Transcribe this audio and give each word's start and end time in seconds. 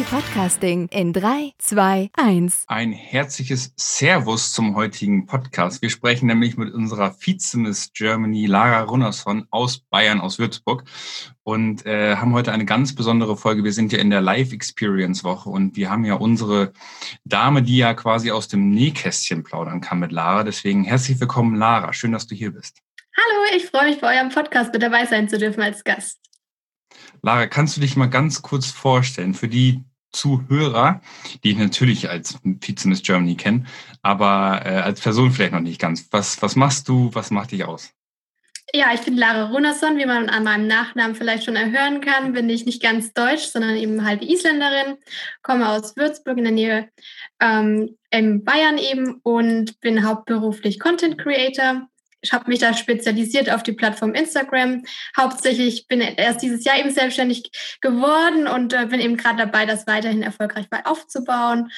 Podcasting 0.00 0.88
in 0.88 1.12
3, 1.12 1.52
2, 1.58 2.10
1. 2.14 2.64
Ein 2.66 2.92
herzliches 2.92 3.74
Servus 3.76 4.52
zum 4.52 4.74
heutigen 4.74 5.26
Podcast. 5.26 5.82
Wir 5.82 5.90
sprechen 5.90 6.26
nämlich 6.26 6.56
mit 6.56 6.72
unserer 6.72 7.12
Vize-Miss 7.12 7.92
Germany, 7.92 8.46
Lara 8.46 8.80
Runnersson 8.84 9.46
aus 9.50 9.80
Bayern, 9.80 10.22
aus 10.22 10.38
Würzburg 10.38 10.84
und 11.42 11.84
äh, 11.84 12.16
haben 12.16 12.32
heute 12.32 12.52
eine 12.52 12.64
ganz 12.64 12.94
besondere 12.94 13.36
Folge. 13.36 13.64
Wir 13.64 13.74
sind 13.74 13.92
ja 13.92 13.98
in 13.98 14.08
der 14.08 14.22
Live-Experience-Woche 14.22 15.50
und 15.50 15.76
wir 15.76 15.90
haben 15.90 16.06
ja 16.06 16.14
unsere 16.14 16.72
Dame, 17.24 17.62
die 17.62 17.76
ja 17.76 17.92
quasi 17.92 18.30
aus 18.30 18.48
dem 18.48 18.70
Nähkästchen 18.70 19.42
plaudern 19.42 19.82
kann 19.82 19.98
mit 19.98 20.10
Lara. 20.10 20.42
Deswegen 20.42 20.84
herzlich 20.84 21.20
willkommen, 21.20 21.54
Lara. 21.54 21.92
Schön, 21.92 22.12
dass 22.12 22.26
du 22.26 22.34
hier 22.34 22.52
bist. 22.52 22.78
Hallo, 23.14 23.56
ich 23.56 23.66
freue 23.66 23.90
mich, 23.90 24.00
bei 24.00 24.16
eurem 24.16 24.30
Podcast 24.30 24.72
mit 24.72 24.82
dabei 24.82 25.04
sein 25.04 25.28
zu 25.28 25.36
dürfen 25.36 25.60
als 25.60 25.84
Gast. 25.84 26.18
Lara, 27.22 27.46
kannst 27.46 27.76
du 27.76 27.80
dich 27.80 27.96
mal 27.96 28.06
ganz 28.06 28.42
kurz 28.42 28.66
vorstellen 28.66 29.34
für 29.34 29.48
die 29.48 29.84
Zuhörer, 30.10 31.00
die 31.42 31.52
ich 31.52 31.56
natürlich 31.56 32.10
als 32.10 32.38
Vize-Miss 32.42 33.02
Germany 33.02 33.36
kenne, 33.36 33.64
aber 34.02 34.62
äh, 34.64 34.80
als 34.80 35.00
Person 35.00 35.30
vielleicht 35.30 35.52
noch 35.52 35.60
nicht 35.60 35.80
ganz. 35.80 36.08
Was, 36.10 36.42
was 36.42 36.56
machst 36.56 36.88
du, 36.88 37.10
was 37.14 37.30
macht 37.30 37.52
dich 37.52 37.64
aus? 37.64 37.94
Ja, 38.74 38.92
ich 38.94 39.02
bin 39.02 39.16
Lara 39.16 39.50
Runasson, 39.50 39.98
wie 39.98 40.06
man 40.06 40.28
an 40.28 40.44
meinem 40.44 40.66
Nachnamen 40.66 41.14
vielleicht 41.14 41.44
schon 41.44 41.56
erhören 41.56 42.00
kann, 42.00 42.32
bin 42.32 42.48
ich 42.48 42.64
nicht 42.64 42.82
ganz 42.82 43.12
deutsch, 43.12 43.44
sondern 43.44 43.76
eben 43.76 44.04
halbe 44.04 44.24
Isländerin, 44.24 44.96
komme 45.42 45.68
aus 45.68 45.96
Würzburg 45.96 46.38
in 46.38 46.44
der 46.44 46.52
Nähe 46.52 46.88
ähm, 47.40 47.96
in 48.10 48.44
Bayern 48.44 48.78
eben 48.78 49.20
und 49.22 49.78
bin 49.80 50.06
hauptberuflich 50.06 50.80
Content 50.80 51.18
Creator 51.18 51.86
ich 52.22 52.32
habe 52.32 52.48
mich 52.48 52.60
da 52.60 52.72
spezialisiert 52.72 53.50
auf 53.50 53.62
die 53.62 53.72
Plattform 53.72 54.14
Instagram. 54.14 54.84
Hauptsächlich 55.16 55.88
bin 55.88 56.00
erst 56.00 56.40
dieses 56.40 56.64
Jahr 56.64 56.78
eben 56.78 56.90
selbstständig 56.90 57.50
geworden 57.80 58.46
und 58.46 58.72
äh, 58.72 58.86
bin 58.86 59.00
eben 59.00 59.16
gerade 59.16 59.38
dabei, 59.38 59.66
das 59.66 59.86
weiterhin 59.86 60.22
erfolgreich 60.22 60.66
aufzubauen. 60.84 61.70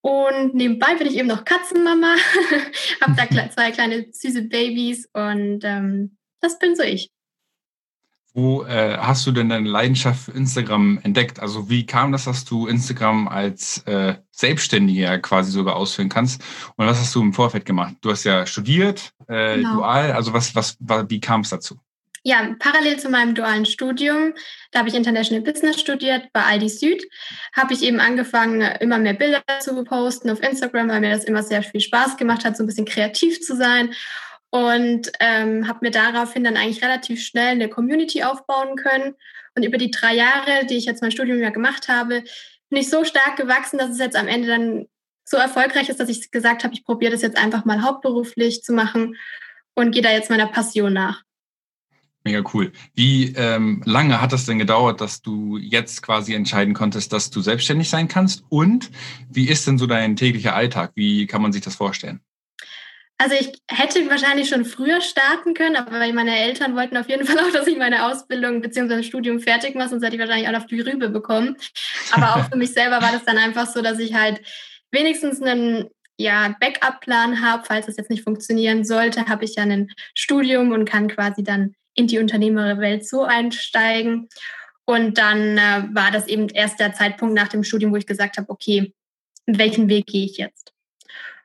Und 0.00 0.54
nebenbei 0.54 0.94
bin 0.94 1.06
ich 1.06 1.16
eben 1.16 1.28
noch 1.28 1.44
Katzenmama, 1.44 2.14
habe 3.00 3.16
da 3.16 3.50
zwei 3.50 3.70
kleine 3.72 4.06
süße 4.12 4.42
Babys 4.42 5.08
und 5.12 5.60
ähm, 5.64 6.16
das 6.40 6.58
bin 6.58 6.76
so 6.76 6.82
ich. 6.82 7.10
Wo 8.36 8.64
äh, 8.64 8.96
hast 8.98 9.24
du 9.26 9.30
denn 9.30 9.48
deine 9.48 9.68
Leidenschaft 9.68 10.24
für 10.24 10.32
Instagram 10.32 10.98
entdeckt? 11.04 11.38
Also 11.38 11.70
wie 11.70 11.86
kam 11.86 12.10
das, 12.10 12.24
dass 12.24 12.44
du 12.44 12.66
Instagram 12.66 13.28
als 13.28 13.78
äh, 13.86 14.16
Selbstständiger 14.32 15.20
quasi 15.20 15.52
sogar 15.52 15.76
ausführen 15.76 16.08
kannst? 16.08 16.42
Und 16.74 16.84
was 16.84 16.98
hast 16.98 17.14
du 17.14 17.22
im 17.22 17.32
Vorfeld 17.32 17.64
gemacht? 17.64 17.94
Du 18.00 18.10
hast 18.10 18.24
ja 18.24 18.44
studiert, 18.44 19.12
äh, 19.28 19.58
genau. 19.58 19.76
dual. 19.76 20.10
Also 20.10 20.32
was, 20.32 20.52
was, 20.56 20.76
wie 20.80 21.20
kam 21.20 21.42
es 21.42 21.50
dazu? 21.50 21.78
Ja, 22.24 22.56
parallel 22.58 22.98
zu 22.98 23.08
meinem 23.08 23.36
dualen 23.36 23.66
Studium, 23.66 24.32
da 24.72 24.78
habe 24.80 24.88
ich 24.88 24.94
International 24.94 25.44
Business 25.44 25.78
studiert 25.78 26.32
bei 26.32 26.42
Aldi 26.42 26.70
Süd, 26.70 27.06
habe 27.54 27.74
ich 27.74 27.82
eben 27.82 28.00
angefangen, 28.00 28.62
immer 28.80 28.98
mehr 28.98 29.12
Bilder 29.12 29.42
zu 29.60 29.84
posten 29.84 30.30
auf 30.30 30.42
Instagram, 30.42 30.88
weil 30.88 31.00
mir 31.00 31.10
das 31.10 31.24
immer 31.24 31.42
sehr 31.42 31.62
viel 31.62 31.82
Spaß 31.82 32.16
gemacht 32.16 32.46
hat, 32.46 32.56
so 32.56 32.64
ein 32.64 32.66
bisschen 32.66 32.86
kreativ 32.86 33.42
zu 33.42 33.54
sein 33.54 33.94
und 34.54 35.10
ähm, 35.18 35.66
habe 35.66 35.80
mir 35.82 35.90
daraufhin 35.90 36.44
dann 36.44 36.56
eigentlich 36.56 36.80
relativ 36.80 37.20
schnell 37.20 37.48
eine 37.48 37.68
Community 37.68 38.22
aufbauen 38.22 38.76
können. 38.76 39.16
Und 39.56 39.64
über 39.64 39.78
die 39.78 39.90
drei 39.90 40.14
Jahre, 40.14 40.64
die 40.70 40.76
ich 40.76 40.84
jetzt 40.84 41.02
mein 41.02 41.10
Studium 41.10 41.40
ja 41.40 41.50
gemacht 41.50 41.88
habe, 41.88 42.22
bin 42.70 42.78
ich 42.78 42.88
so 42.88 43.04
stark 43.04 43.34
gewachsen, 43.36 43.78
dass 43.78 43.90
es 43.90 43.98
jetzt 43.98 44.14
am 44.14 44.28
Ende 44.28 44.46
dann 44.46 44.86
so 45.24 45.38
erfolgreich 45.38 45.88
ist, 45.88 45.98
dass 45.98 46.08
ich 46.08 46.30
gesagt 46.30 46.62
habe, 46.62 46.72
ich 46.72 46.84
probiere 46.84 47.10
das 47.10 47.22
jetzt 47.22 47.36
einfach 47.36 47.64
mal 47.64 47.82
hauptberuflich 47.82 48.62
zu 48.62 48.72
machen 48.72 49.16
und 49.74 49.90
gehe 49.90 50.02
da 50.02 50.12
jetzt 50.12 50.30
meiner 50.30 50.46
Passion 50.46 50.92
nach. 50.92 51.22
Mega 52.22 52.48
cool. 52.54 52.70
Wie 52.94 53.34
ähm, 53.36 53.82
lange 53.84 54.20
hat 54.20 54.32
das 54.32 54.46
denn 54.46 54.60
gedauert, 54.60 55.00
dass 55.00 55.20
du 55.20 55.58
jetzt 55.58 56.00
quasi 56.00 56.32
entscheiden 56.32 56.74
konntest, 56.74 57.12
dass 57.12 57.28
du 57.28 57.40
selbstständig 57.40 57.90
sein 57.90 58.06
kannst? 58.06 58.44
Und 58.50 58.92
wie 59.28 59.48
ist 59.48 59.66
denn 59.66 59.78
so 59.78 59.88
dein 59.88 60.14
täglicher 60.14 60.54
Alltag? 60.54 60.92
Wie 60.94 61.26
kann 61.26 61.42
man 61.42 61.52
sich 61.52 61.62
das 61.62 61.74
vorstellen? 61.74 62.20
Also 63.16 63.36
ich 63.38 63.52
hätte 63.68 64.08
wahrscheinlich 64.10 64.48
schon 64.48 64.64
früher 64.64 65.00
starten 65.00 65.54
können, 65.54 65.76
aber 65.76 66.12
meine 66.12 66.36
Eltern 66.36 66.74
wollten 66.74 66.96
auf 66.96 67.08
jeden 67.08 67.24
Fall 67.24 67.38
auch, 67.38 67.52
dass 67.52 67.66
ich 67.66 67.78
meine 67.78 68.06
Ausbildung 68.06 68.60
bzw. 68.60 69.02
Studium 69.02 69.38
fertig 69.38 69.76
mache, 69.76 69.90
sonst 69.90 70.04
hätte 70.04 70.16
ich 70.16 70.20
wahrscheinlich 70.20 70.48
auch 70.48 70.56
auf 70.56 70.66
die 70.66 70.80
Rübe 70.80 71.08
bekommen. 71.08 71.56
Aber 72.10 72.34
auch 72.36 72.50
für 72.50 72.56
mich 72.56 72.72
selber 72.72 73.00
war 73.00 73.12
das 73.12 73.24
dann 73.24 73.38
einfach 73.38 73.66
so, 73.66 73.82
dass 73.82 73.98
ich 73.98 74.14
halt 74.14 74.40
wenigstens 74.90 75.40
einen 75.40 75.90
ja, 76.16 76.54
Backup-Plan 76.60 77.40
habe, 77.40 77.64
falls 77.66 77.86
das 77.86 77.96
jetzt 77.96 78.10
nicht 78.10 78.24
funktionieren 78.24 78.84
sollte, 78.84 79.26
habe 79.26 79.44
ich 79.44 79.56
ja 79.56 79.62
ein 79.62 79.90
Studium 80.14 80.72
und 80.72 80.84
kann 80.84 81.08
quasi 81.08 81.42
dann 81.42 81.74
in 81.94 82.06
die 82.06 82.18
Unternehmerwelt 82.18 83.06
so 83.06 83.22
einsteigen. 83.22 84.28
Und 84.84 85.18
dann 85.18 85.56
äh, 85.56 85.84
war 85.92 86.10
das 86.10 86.26
eben 86.26 86.48
erst 86.48 86.78
der 86.78 86.92
Zeitpunkt 86.92 87.34
nach 87.34 87.48
dem 87.48 87.64
Studium, 87.64 87.92
wo 87.92 87.96
ich 87.96 88.06
gesagt 88.06 88.36
habe, 88.36 88.50
okay, 88.50 88.92
welchen 89.46 89.88
Weg 89.88 90.06
gehe 90.06 90.26
ich 90.26 90.36
jetzt? 90.36 90.73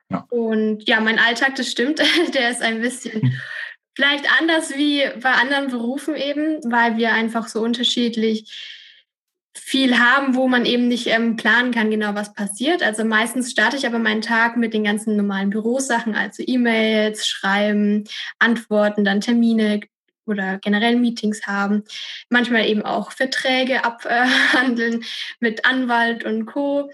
Ja. 0.09 0.25
Und 0.29 0.87
ja, 0.87 0.99
mein 0.99 1.19
Alltag, 1.19 1.55
das 1.55 1.69
stimmt, 1.69 1.99
der 2.33 2.49
ist 2.49 2.61
ein 2.61 2.81
bisschen 2.81 3.21
hm. 3.21 3.33
vielleicht 3.95 4.25
anders 4.39 4.75
wie 4.75 5.03
bei 5.21 5.31
anderen 5.31 5.69
Berufen 5.69 6.15
eben, 6.15 6.59
weil 6.71 6.97
wir 6.97 7.13
einfach 7.13 7.47
so 7.47 7.61
unterschiedlich 7.61 8.51
viel 9.53 9.99
haben, 9.99 10.35
wo 10.35 10.47
man 10.47 10.65
eben 10.65 10.87
nicht 10.87 11.07
ähm, 11.07 11.35
planen 11.35 11.71
kann, 11.71 11.91
genau 11.91 12.15
was 12.15 12.33
passiert. 12.33 12.81
Also 12.81 13.03
meistens 13.03 13.51
starte 13.51 13.77
ich 13.77 13.85
aber 13.85 13.99
meinen 13.99 14.21
Tag 14.21 14.57
mit 14.57 14.73
den 14.73 14.83
ganzen 14.83 15.15
normalen 15.15 15.49
Bürosachen, 15.49 16.15
also 16.15 16.43
E-Mails, 16.45 17.27
Schreiben, 17.27 18.05
Antworten, 18.39 19.03
dann 19.03 19.21
Termine 19.21 19.81
oder 20.25 20.57
generell 20.59 20.95
Meetings 20.95 21.45
haben. 21.45 21.83
Manchmal 22.29 22.67
eben 22.67 22.83
auch 22.83 23.11
Verträge 23.11 23.83
abhandeln 23.83 25.03
mit 25.39 25.65
Anwalt 25.65 26.23
und 26.23 26.45
Co. 26.45 26.89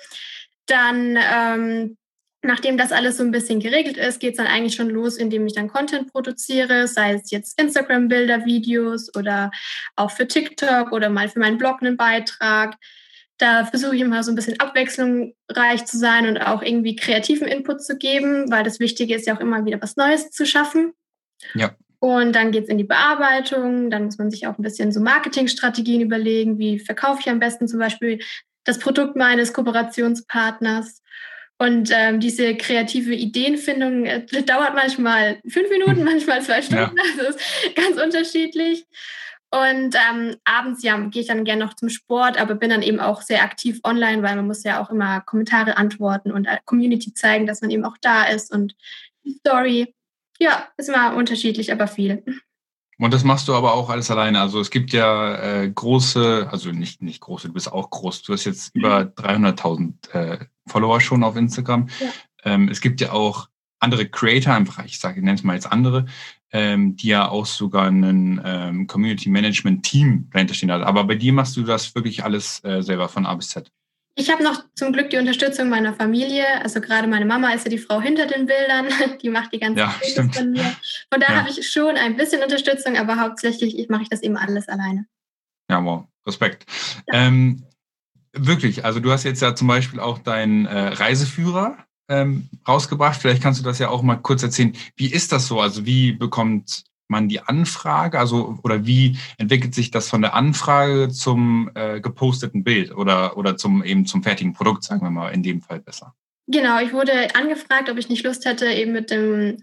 Dann 0.66 1.18
ähm, 1.18 1.98
Nachdem 2.46 2.78
das 2.78 2.92
alles 2.92 3.18
so 3.18 3.24
ein 3.24 3.32
bisschen 3.32 3.60
geregelt 3.60 3.98
ist, 3.98 4.20
geht 4.20 4.32
es 4.32 4.38
dann 4.38 4.46
eigentlich 4.46 4.76
schon 4.76 4.90
los, 4.90 5.18
indem 5.18 5.48
ich 5.48 5.54
dann 5.54 5.68
Content 5.68 6.12
produziere, 6.12 6.88
sei 6.88 7.14
es 7.14 7.32
jetzt 7.32 7.60
Instagram-Bilder, 7.60 8.46
Videos 8.46 9.14
oder 9.16 9.50
auch 9.96 10.12
für 10.12 10.28
TikTok 10.28 10.92
oder 10.92 11.10
mal 11.10 11.28
für 11.28 11.40
meinen 11.40 11.58
Blog 11.58 11.82
einen 11.82 11.98
Beitrag. 11.98 12.76
Da 13.38 13.66
versuche 13.66 13.96
ich 13.96 14.02
immer 14.02 14.24
so 14.24 14.32
ein 14.32 14.36
bisschen 14.36 14.60
abwechslungsreich 14.60 15.86
zu 15.86 15.98
sein 15.98 16.28
und 16.28 16.38
auch 16.38 16.62
irgendwie 16.62 16.96
kreativen 16.96 17.48
Input 17.48 17.84
zu 17.84 17.98
geben, 17.98 18.52
weil 18.52 18.64
das 18.64 18.80
Wichtige 18.80 19.16
ist 19.16 19.26
ja 19.26 19.36
auch 19.36 19.42
immer 19.42 19.66
wieder 19.66 19.82
was 19.82 19.98
Neues 19.98 20.30
zu 20.30 20.46
schaffen. 20.46 20.94
Ja. 21.56 21.76
Und 22.00 22.34
dann 22.34 22.52
geht 22.52 22.66
es 22.66 22.70
in 22.70 22.78
die 22.78 22.84
Bearbeitung, 22.84 23.90
dann 23.90 24.06
muss 24.06 24.20
man 24.20 24.30
sich 24.30 24.46
auch 24.46 24.60
ein 24.60 24.64
bisschen 24.64 24.92
so 24.92 25.00
Marketingstrategien 25.00 26.02
überlegen, 26.02 26.60
wie 26.60 26.78
verkaufe 26.78 27.22
ich 27.22 27.30
am 27.30 27.40
besten 27.40 27.68
zum 27.68 27.80
Beispiel 27.80 28.20
das 28.66 28.78
Produkt 28.78 29.16
meines 29.16 29.54
Kooperationspartners. 29.54 31.02
Und 31.58 31.90
ähm, 31.94 32.20
diese 32.20 32.56
kreative 32.56 33.14
Ideenfindung 33.14 34.06
äh, 34.06 34.26
dauert 34.44 34.74
manchmal 34.76 35.40
fünf 35.48 35.70
Minuten, 35.70 36.04
manchmal 36.04 36.42
zwei 36.42 36.62
Stunden. 36.62 36.98
Ja. 36.98 37.04
Das 37.18 37.36
ist 37.36 37.76
ganz 37.76 38.02
unterschiedlich. 38.02 38.86
Und 39.52 39.96
ähm, 39.96 40.36
abends 40.44 40.84
ja, 40.84 40.98
gehe 40.98 41.22
ich 41.22 41.30
dann 41.30 41.46
gerne 41.46 41.64
noch 41.64 41.76
zum 41.76 41.88
Sport, 41.88 42.38
aber 42.38 42.56
bin 42.56 42.72
dann 42.72 42.82
eben 42.82 43.00
auch 43.00 43.22
sehr 43.22 43.42
aktiv 43.42 43.80
online, 43.86 44.22
weil 44.22 44.36
man 44.36 44.48
muss 44.48 44.64
ja 44.64 44.84
auch 44.84 44.90
immer 44.90 45.22
Kommentare 45.22 45.78
antworten 45.78 46.32
und 46.32 46.46
äh, 46.46 46.58
Community 46.66 47.14
zeigen, 47.14 47.46
dass 47.46 47.62
man 47.62 47.72
eben 47.72 47.86
auch 47.86 47.98
da 48.02 48.26
ist 48.26 48.52
und 48.52 48.76
die 49.24 49.36
Story. 49.36 49.96
Ja, 50.40 50.68
ist 50.76 50.90
immer 50.90 51.16
unterschiedlich, 51.16 51.72
aber 51.72 51.88
viel. 51.88 52.26
Und 52.98 53.14
das 53.14 53.24
machst 53.24 53.48
du 53.48 53.54
aber 53.54 53.74
auch 53.74 53.90
alles 53.90 54.12
alleine. 54.12 54.42
Also 54.42 54.60
es 54.60 54.72
gibt 54.72 54.92
ja 54.92 55.36
äh, 55.36 55.70
große, 55.70 56.50
also 56.52 56.72
nicht, 56.72 57.02
nicht 57.02 57.22
große, 57.22 57.48
du 57.48 57.54
bist 57.54 57.72
auch 57.72 57.90
groß. 57.90 58.24
Du 58.24 58.34
hast 58.34 58.44
jetzt 58.44 58.76
über 58.76 59.02
300.000 59.02 60.12
äh, 60.12 60.46
Follower 60.68 61.02
schon 61.02 61.24
auf 61.24 61.36
Instagram. 61.36 61.88
Ja. 62.00 62.08
Ähm, 62.44 62.70
es 62.70 62.82
gibt 62.82 63.02
ja 63.02 63.12
auch 63.12 63.50
andere 63.80 64.08
Creator, 64.08 64.54
einfach, 64.54 64.84
ich 64.86 65.00
sage, 65.00 65.20
ich 65.20 65.24
nenne 65.24 65.38
es 65.38 65.44
mal 65.44 65.54
jetzt 65.54 65.72
andere, 65.72 66.06
ähm, 66.52 66.96
die 66.96 67.08
ja 67.08 67.28
auch 67.28 67.46
sogar 67.46 67.88
ein 67.88 68.42
ähm, 68.44 68.88
Community 68.88 69.30
Management 69.30 69.84
Team 69.84 70.30
dahinter 70.32 70.54
stehen 70.54 70.72
hat. 70.72 70.82
Aber 70.82 71.04
bei 71.04 71.16
dir 71.16 71.34
machst 71.34 71.56
du 71.58 71.64
das 71.64 71.94
wirklich 71.96 72.24
alles 72.24 72.64
äh, 72.64 72.82
selber 72.82 73.10
von 73.10 73.26
A 73.26 73.36
bis 73.36 73.50
Z. 73.50 73.72
Ich 74.18 74.32
habe 74.32 74.42
noch 74.42 74.64
zum 74.76 74.94
Glück 74.94 75.10
die 75.10 75.18
Unterstützung 75.18 75.68
meiner 75.68 75.94
Familie. 75.94 76.46
Also 76.64 76.80
gerade 76.80 77.06
meine 77.06 77.26
Mama 77.26 77.52
ist 77.52 77.66
ja 77.66 77.70
die 77.70 77.78
Frau 77.78 78.00
hinter 78.00 78.26
den 78.26 78.46
Bildern. 78.46 78.88
Die 79.22 79.30
macht 79.30 79.52
die 79.54 79.60
ganzen 79.60 79.80
ja, 79.80 79.94
Bilder 80.02 80.32
von 80.32 80.52
mir. 80.52 80.76
Von 81.12 81.20
da 81.20 81.34
ja. 81.34 81.40
habe 81.40 81.50
ich 81.50 81.70
schon 81.70 81.98
ein 81.98 82.16
bisschen 82.16 82.42
Unterstützung, 82.42 82.96
aber 82.96 83.20
hauptsächlich 83.20 83.90
mache 83.90 84.04
ich 84.04 84.10
das 84.10 84.24
eben 84.24 84.38
alles 84.38 84.70
alleine. 84.70 85.06
Ja, 85.70 85.84
wow. 85.84 86.06
Respekt. 86.26 86.66
Ja. 87.12 87.28
Ähm, 87.28 87.66
Wirklich, 88.38 88.86
also 88.86 89.00
du 89.00 89.12
hast 89.12 89.24
jetzt 89.24 89.42
ja 89.42 89.56
zum 89.56 89.68
Beispiel 89.68 90.00
auch 90.00 90.20
deinen 90.20 90.66
äh, 90.66 90.88
Reiseführer 90.88 91.78
ähm, 92.10 92.50
rausgebracht. 92.68 93.20
Vielleicht 93.20 93.42
kannst 93.42 93.60
du 93.60 93.64
das 93.64 93.80
ja 93.80 93.90
auch 93.90 94.02
mal 94.02 94.18
kurz 94.18 94.44
erzählen. 94.44 94.74
Wie 94.96 95.12
ist 95.12 95.32
das 95.32 95.48
so? 95.48 95.60
Also 95.60 95.86
wie 95.86 96.12
bekommt 96.12 96.84
man 97.08 97.30
die 97.30 97.40
Anfrage? 97.40 98.20
Also 98.20 98.60
oder 98.64 98.86
wie 98.86 99.18
entwickelt 99.38 99.74
sich 99.74 99.92
das 99.92 100.10
von 100.10 100.22
der 100.22 100.34
Anfrage 100.34 101.10
zum 101.10 101.72
äh, 101.76 102.02
geposteten 102.02 102.64
Bild 102.64 102.96
oder 102.96 103.38
oder 103.38 103.58
zum 103.58 103.84
eben 103.84 104.06
zum 104.06 104.24
fertigen 104.24 104.54
Produkt, 104.54 104.84
sagen 104.84 105.02
wir 105.02 105.12
mal 105.12 105.30
in 105.30 105.44
dem 105.44 105.62
Fall 105.62 105.80
besser? 105.80 106.14
Genau, 106.48 106.80
ich 106.80 106.94
wurde 106.94 107.34
angefragt, 107.34 107.90
ob 107.90 107.98
ich 107.98 108.10
nicht 108.10 108.24
Lust 108.24 108.46
hätte, 108.46 108.68
eben 108.68 108.92
mit 108.92 109.10
dem 109.10 109.58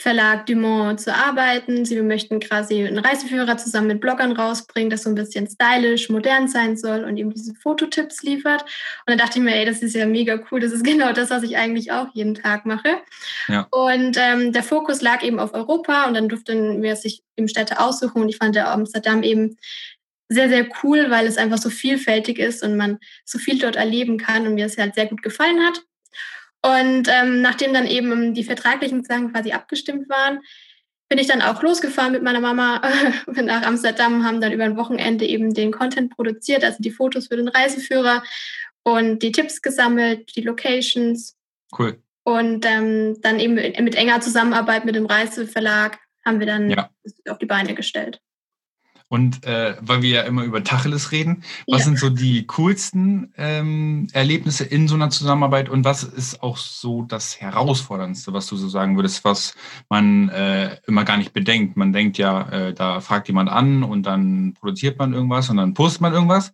Verlag 0.00 0.46
Dumont 0.46 0.98
zu 0.98 1.14
arbeiten. 1.14 1.84
Sie 1.84 2.00
möchten 2.00 2.40
quasi 2.40 2.86
einen 2.86 2.98
Reiseführer 2.98 3.58
zusammen 3.58 3.88
mit 3.88 4.00
Bloggern 4.00 4.32
rausbringen, 4.32 4.88
das 4.88 5.02
so 5.02 5.10
ein 5.10 5.14
bisschen 5.14 5.46
stylisch, 5.46 6.08
modern 6.08 6.48
sein 6.48 6.78
soll 6.78 7.04
und 7.04 7.18
eben 7.18 7.34
diese 7.34 7.54
Fototipps 7.54 8.22
liefert. 8.22 8.62
Und 8.62 9.08
dann 9.08 9.18
dachte 9.18 9.38
ich 9.38 9.44
mir, 9.44 9.54
ey, 9.54 9.66
das 9.66 9.82
ist 9.82 9.94
ja 9.94 10.06
mega 10.06 10.40
cool. 10.50 10.60
Das 10.60 10.72
ist 10.72 10.84
genau 10.90 11.12
das, 11.12 11.28
was 11.28 11.42
ich 11.42 11.58
eigentlich 11.58 11.92
auch 11.92 12.06
jeden 12.14 12.34
Tag 12.34 12.64
mache. 12.64 12.96
Ja. 13.46 13.66
Und 13.70 14.16
ähm, 14.18 14.52
der 14.52 14.62
Fokus 14.62 15.02
lag 15.02 15.22
eben 15.22 15.38
auf 15.38 15.52
Europa 15.52 16.06
und 16.06 16.14
dann 16.14 16.30
durften 16.30 16.82
wir 16.82 16.96
sich 16.96 17.22
eben 17.36 17.48
Städte 17.48 17.78
aussuchen. 17.78 18.22
Und 18.22 18.30
ich 18.30 18.38
fand 18.38 18.56
Amsterdam 18.56 19.22
eben 19.22 19.58
sehr, 20.30 20.48
sehr 20.48 20.66
cool, 20.82 21.10
weil 21.10 21.26
es 21.26 21.36
einfach 21.36 21.58
so 21.58 21.68
vielfältig 21.68 22.38
ist 22.38 22.62
und 22.62 22.78
man 22.78 23.00
so 23.26 23.38
viel 23.38 23.58
dort 23.58 23.76
erleben 23.76 24.16
kann 24.16 24.46
und 24.46 24.54
mir 24.54 24.64
es 24.64 24.78
halt 24.78 24.94
sehr 24.94 25.08
gut 25.08 25.22
gefallen 25.22 25.60
hat. 25.60 25.82
Und 26.62 27.08
ähm, 27.08 27.40
nachdem 27.40 27.72
dann 27.72 27.86
eben 27.86 28.34
die 28.34 28.44
vertraglichen 28.44 29.02
Sachen 29.04 29.32
quasi 29.32 29.52
abgestimmt 29.52 30.08
waren, 30.08 30.40
bin 31.08 31.18
ich 31.18 31.26
dann 31.26 31.42
auch 31.42 31.62
losgefahren 31.62 32.12
mit 32.12 32.22
meiner 32.22 32.40
Mama 32.40 32.82
nach 33.26 33.62
Amsterdam, 33.62 34.24
haben 34.24 34.40
dann 34.40 34.52
über 34.52 34.64
ein 34.64 34.76
Wochenende 34.76 35.26
eben 35.26 35.54
den 35.54 35.72
Content 35.72 36.14
produziert, 36.14 36.64
also 36.64 36.78
die 36.80 36.90
Fotos 36.90 37.28
für 37.28 37.36
den 37.36 37.48
Reiseführer 37.48 38.22
und 38.82 39.22
die 39.22 39.32
Tipps 39.32 39.60
gesammelt, 39.60 40.36
die 40.36 40.42
Locations. 40.42 41.36
Cool. 41.76 42.00
Und 42.22 42.64
ähm, 42.66 43.20
dann 43.22 43.40
eben 43.40 43.54
mit 43.54 43.94
enger 43.94 44.20
Zusammenarbeit 44.20 44.84
mit 44.84 44.94
dem 44.94 45.06
Reiseverlag 45.06 45.98
haben 46.24 46.38
wir 46.38 46.46
dann 46.46 46.70
ja. 46.70 46.90
auf 47.28 47.38
die 47.38 47.46
Beine 47.46 47.74
gestellt. 47.74 48.20
Und 49.10 49.44
äh, 49.44 49.74
weil 49.80 50.02
wir 50.02 50.10
ja 50.10 50.22
immer 50.22 50.44
über 50.44 50.62
Tacheles 50.62 51.10
reden, 51.10 51.42
was 51.66 51.80
ja. 51.80 51.86
sind 51.86 51.98
so 51.98 52.10
die 52.10 52.46
coolsten 52.46 53.32
ähm, 53.36 54.06
Erlebnisse 54.12 54.62
in 54.62 54.86
so 54.86 54.94
einer 54.94 55.10
Zusammenarbeit 55.10 55.68
und 55.68 55.84
was 55.84 56.04
ist 56.04 56.44
auch 56.44 56.56
so 56.56 57.02
das 57.02 57.40
Herausforderndste, 57.40 58.32
was 58.32 58.46
du 58.46 58.54
so 58.54 58.68
sagen 58.68 58.94
würdest, 58.94 59.24
was 59.24 59.56
man 59.88 60.28
äh, 60.28 60.76
immer 60.86 61.02
gar 61.02 61.16
nicht 61.16 61.32
bedenkt? 61.32 61.76
Man 61.76 61.92
denkt 61.92 62.18
ja, 62.18 62.48
äh, 62.50 62.72
da 62.72 63.00
fragt 63.00 63.26
jemand 63.26 63.50
an 63.50 63.82
und 63.82 64.04
dann 64.04 64.54
produziert 64.54 64.96
man 65.00 65.12
irgendwas 65.12 65.50
und 65.50 65.56
dann 65.56 65.74
postet 65.74 66.02
man 66.02 66.12
irgendwas 66.12 66.52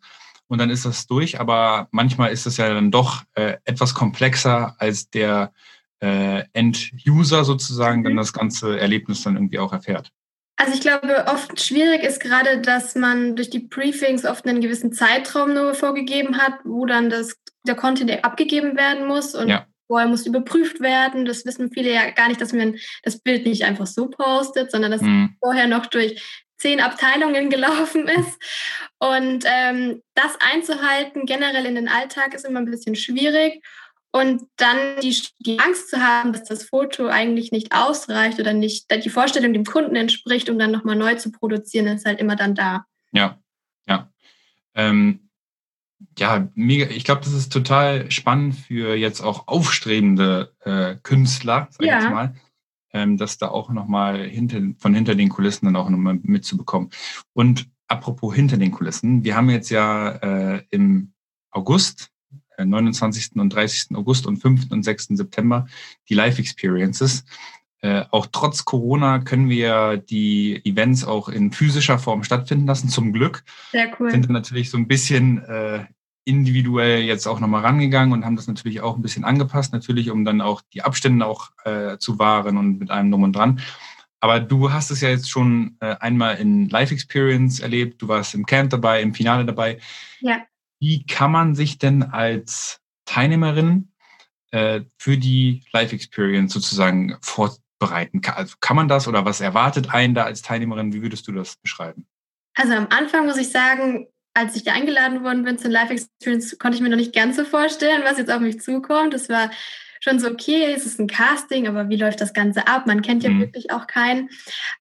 und 0.49 0.59
dann 0.59 0.71
ist 0.71 0.87
das 0.87 1.07
durch. 1.07 1.39
Aber 1.39 1.89
manchmal 1.91 2.31
ist 2.31 2.47
es 2.47 2.57
ja 2.57 2.73
dann 2.73 2.91
doch 2.91 3.23
äh, 3.35 3.59
etwas 3.65 3.93
komplexer, 3.93 4.77
als 4.79 5.11
der 5.11 5.53
äh, 6.01 6.45
End-User 6.55 7.45
sozusagen 7.45 8.01
mhm. 8.01 8.05
dann 8.05 8.17
das 8.17 8.33
ganze 8.33 8.81
Erlebnis 8.81 9.23
dann 9.25 9.37
irgendwie 9.37 9.59
auch 9.59 9.75
erfährt. 9.75 10.11
Also 10.57 10.73
ich 10.73 10.81
glaube, 10.81 11.27
oft 11.29 11.61
schwierig 11.61 12.03
ist 12.03 12.19
gerade, 12.19 12.61
dass 12.61 12.95
man 12.95 13.37
durch 13.37 13.51
die 13.51 13.59
Briefings 13.59 14.25
oft 14.25 14.47
einen 14.47 14.63
gewissen 14.63 14.93
Zeitraum 14.93 15.53
nur 15.53 15.75
vorgegeben 15.75 16.39
hat, 16.39 16.55
wo 16.65 16.87
dann 16.87 17.11
das, 17.11 17.37
der 17.67 17.75
Content 17.75 18.25
abgegeben 18.25 18.77
werden 18.77 19.07
muss 19.07 19.35
und 19.35 19.49
ja. 19.49 19.67
vorher 19.87 20.09
muss 20.09 20.27
überprüft 20.27 20.81
werden. 20.81 21.27
Das 21.27 21.45
wissen 21.45 21.71
viele 21.71 21.93
ja 21.93 22.11
gar 22.11 22.29
nicht, 22.29 22.41
dass 22.41 22.55
man 22.55 22.77
das 23.03 23.19
Bild 23.19 23.45
nicht 23.45 23.65
einfach 23.65 23.87
so 23.87 24.09
postet, 24.09 24.71
sondern 24.71 24.93
dass 24.93 25.03
mhm. 25.03 25.37
vorher 25.43 25.67
noch 25.67 25.87
durch 25.87 26.23
zehn 26.57 26.81
Abteilungen 26.81 27.51
gelaufen 27.51 28.09
ist. 28.09 28.41
Und 28.99 29.45
ähm, 29.47 30.03
das 30.15 30.39
einzuhalten 30.41 31.27
generell 31.27 31.67
in 31.67 31.75
den 31.75 31.89
Alltag 31.89 32.33
ist 32.33 32.47
immer 32.47 32.61
ein 32.61 32.71
bisschen 32.71 32.97
schwierig. 32.97 33.63
Und 34.17 34.45
dann 34.57 34.79
die, 35.03 35.15
die 35.41 35.59
Angst 35.59 35.91
zu 35.91 36.01
haben, 36.01 36.33
dass 36.33 36.45
das 36.45 36.65
Foto 36.65 37.09
eigentlich 37.09 37.53
nicht 37.53 37.75
ausreicht 37.75 38.41
oder 38.41 38.55
nicht 38.55 38.91
die 38.91 39.11
Vorstellung 39.11 39.53
dem 39.53 39.67
Kunden 39.67 39.95
entspricht, 39.95 40.49
um 40.49 40.59
dann 40.59 40.71
nochmal 40.71 40.97
neu 40.97 41.17
zu 41.17 41.31
produzieren, 41.31 41.87
ist 41.87 42.07
halt 42.07 42.19
immer 42.19 42.35
dann 42.35 42.55
da. 42.55 42.87
Ja, 43.13 43.39
ja. 43.87 44.11
Ähm, 44.75 45.29
ja, 46.19 46.49
mega. 46.55 46.87
Ich 46.87 47.05
glaube, 47.05 47.21
das 47.25 47.35
ist 47.35 47.53
total 47.53 48.11
spannend 48.11 48.55
für 48.55 48.95
jetzt 48.95 49.21
auch 49.21 49.49
aufstrebende 49.49 50.55
äh, 50.61 50.97
Künstler, 51.03 51.69
sag 51.69 51.87
ja. 51.87 51.99
ich 51.99 52.05
jetzt 52.05 52.11
mal, 52.11 52.35
ähm, 52.95 53.19
das 53.19 53.37
da 53.37 53.49
auch 53.49 53.69
nochmal 53.69 54.25
hinter, 54.25 54.63
von 54.79 54.95
hinter 54.95 55.15
den 55.15 55.29
Kulissen 55.29 55.67
dann 55.67 55.77
auch 55.77 55.91
nochmal 55.91 56.19
mitzubekommen. 56.23 56.89
Und 57.35 57.69
apropos 57.87 58.35
hinter 58.35 58.57
den 58.57 58.73
Kulissen, 58.73 59.25
wir 59.25 59.37
haben 59.37 59.51
jetzt 59.51 59.69
ja 59.69 60.09
äh, 60.09 60.63
im 60.71 61.13
August 61.51 62.13
29. 62.65 63.37
Äh, 63.37 63.41
und 63.41 63.53
30. 63.53 63.97
August 63.97 64.27
und 64.27 64.39
5. 64.39 64.71
und 64.71 64.83
6. 64.83 65.09
September 65.11 65.67
die 66.09 66.15
Live 66.15 66.39
Experiences. 66.39 67.25
Äh, 67.83 68.05
auch 68.11 68.27
trotz 68.33 68.65
Corona 68.65 69.19
können 69.19 69.49
wir 69.49 69.99
die 69.99 70.61
Events 70.65 71.05
auch 71.05 71.29
in 71.29 71.53
physischer 71.53 71.99
Form 71.99 72.25
stattfinden 72.25 72.67
lassen, 72.67 72.89
zum 72.89 73.13
Glück. 73.13 73.45
Sehr 73.71 73.93
cool. 73.99 74.11
Sind 74.11 74.29
natürlich 74.31 74.71
so 74.71 74.79
ein 74.79 74.89
bisschen 74.89 75.45
äh, 75.45 75.85
individuell 76.25 77.03
jetzt 77.03 77.27
auch 77.27 77.39
nochmal 77.39 77.63
rangegangen 77.63 78.13
und 78.13 78.25
haben 78.25 78.37
das 78.37 78.49
natürlich 78.49 78.81
auch 78.81 78.97
ein 78.97 79.03
bisschen 79.03 79.25
angepasst, 79.25 79.73
natürlich, 79.73 80.11
um 80.11 80.25
dann 80.25 80.41
auch 80.41 80.63
die 80.73 80.83
Abstände 80.83 81.25
auch 81.25 81.51
äh, 81.65 81.99
zu 81.99 82.19
wahren 82.19 82.57
und 82.57 82.79
mit 82.79 82.91
einem 82.91 83.11
Drum 83.11 83.23
und 83.23 83.37
Dran. 83.37 83.61
Aber 84.21 84.41
du 84.41 84.73
hast 84.73 84.91
es 84.91 85.03
ja 85.03 85.11
jetzt 85.11 85.31
schon 85.31 85.77
äh, 85.81 85.95
einmal 86.01 86.37
in 86.37 86.69
Live 86.69 86.91
Experience 86.91 87.61
erlebt, 87.61 88.03
du 88.03 88.09
warst 88.09 88.35
im 88.35 88.45
Camp 88.45 88.71
dabei, 88.71 89.03
im 89.03 89.15
Finale 89.15 89.45
dabei. 89.45 89.79
Ja. 90.21 90.43
Wie 90.79 91.07
kann 91.07 91.33
man 91.33 91.55
sich 91.55 91.79
denn 91.79 92.03
als 92.03 92.81
Teilnehmerin 93.07 93.93
äh, 94.51 94.83
für 94.99 95.17
die 95.17 95.65
Live-Experience 95.73 96.53
sozusagen 96.53 97.17
vorbereiten? 97.23 98.21
Also 98.27 98.57
kann 98.61 98.77
man 98.77 98.89
das 98.89 99.09
oder 99.09 99.25
was 99.25 99.41
erwartet 99.41 99.93
einen 99.95 100.15
da 100.15 100.25
als 100.25 100.43
Teilnehmerin? 100.43 100.93
Wie 100.93 101.03
würdest 101.03 101.27
du 101.29 101.33
das 101.33 101.57
beschreiben? 101.57 102.07
Also 102.55 102.73
am 102.75 102.89
Anfang 102.91 103.27
muss 103.27 103.37
ich 103.37 103.51
sagen, 103.51 104.07
als 104.35 104.55
ich 104.55 104.65
da 104.65 104.73
eingeladen 104.73 105.25
worden 105.25 105.45
bin 105.45 105.59
zur 105.59 105.71
Live-Experience, 105.71 106.59
konnte 106.59 106.77
ich 106.77 106.83
mir 106.83 106.91
noch 106.91 106.97
nicht 106.97 107.15
ganz 107.15 107.37
so 107.37 107.45
vorstellen, 107.45 108.03
was 108.05 108.19
jetzt 108.19 108.31
auf 108.31 108.41
mich 108.41 108.61
zukommt. 108.61 109.15
Das 109.15 109.29
war 109.29 109.51
schon 110.07 110.19
so, 110.19 110.29
okay, 110.29 110.73
es 110.73 110.87
ist 110.87 111.01
ein 111.01 111.09
Casting, 111.09 111.67
aber 111.67 111.89
wie 111.89 111.97
läuft 111.97 112.21
das 112.21 112.33
Ganze 112.33 112.69
ab? 112.69 112.87
Man 112.87 113.03
kennt 113.03 113.25
ja 113.25 113.31
mhm. 113.31 113.41
wirklich 113.41 113.71
auch 113.71 113.87
keinen. 113.87 114.31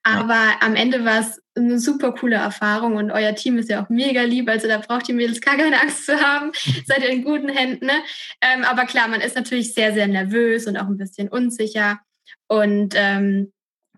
Aber 0.03 0.33
ja. 0.33 0.57
am 0.61 0.75
Ende 0.75 1.03
war 1.03 1.19
es 1.19 1.41
eine 1.55 1.79
super 1.79 2.11
coole 2.13 2.35
Erfahrung 2.35 2.95
und 2.97 3.11
euer 3.11 3.33
Team 3.33 3.57
ist 3.57 3.69
ja 3.69 3.83
auch 3.83 3.89
mega 3.89 4.21
lieb. 4.21 4.49
Also 4.49 4.67
da 4.67 4.77
braucht 4.77 5.09
ihr 5.09 5.15
Mädels 5.15 5.41
gar 5.41 5.57
keine 5.57 5.81
Angst 5.81 6.05
zu 6.05 6.19
haben. 6.19 6.51
Seid 6.85 7.03
ihr 7.03 7.09
in 7.09 7.23
guten 7.23 7.49
Händen. 7.49 7.85
Ne? 7.85 8.03
Ähm, 8.41 8.63
aber 8.63 8.85
klar, 8.85 9.07
man 9.07 9.21
ist 9.21 9.35
natürlich 9.35 9.73
sehr, 9.73 9.93
sehr 9.93 10.07
nervös 10.07 10.67
und 10.67 10.77
auch 10.77 10.87
ein 10.87 10.97
bisschen 10.97 11.27
unsicher. 11.29 11.99
Und 12.47 12.93
ähm, 12.95 13.51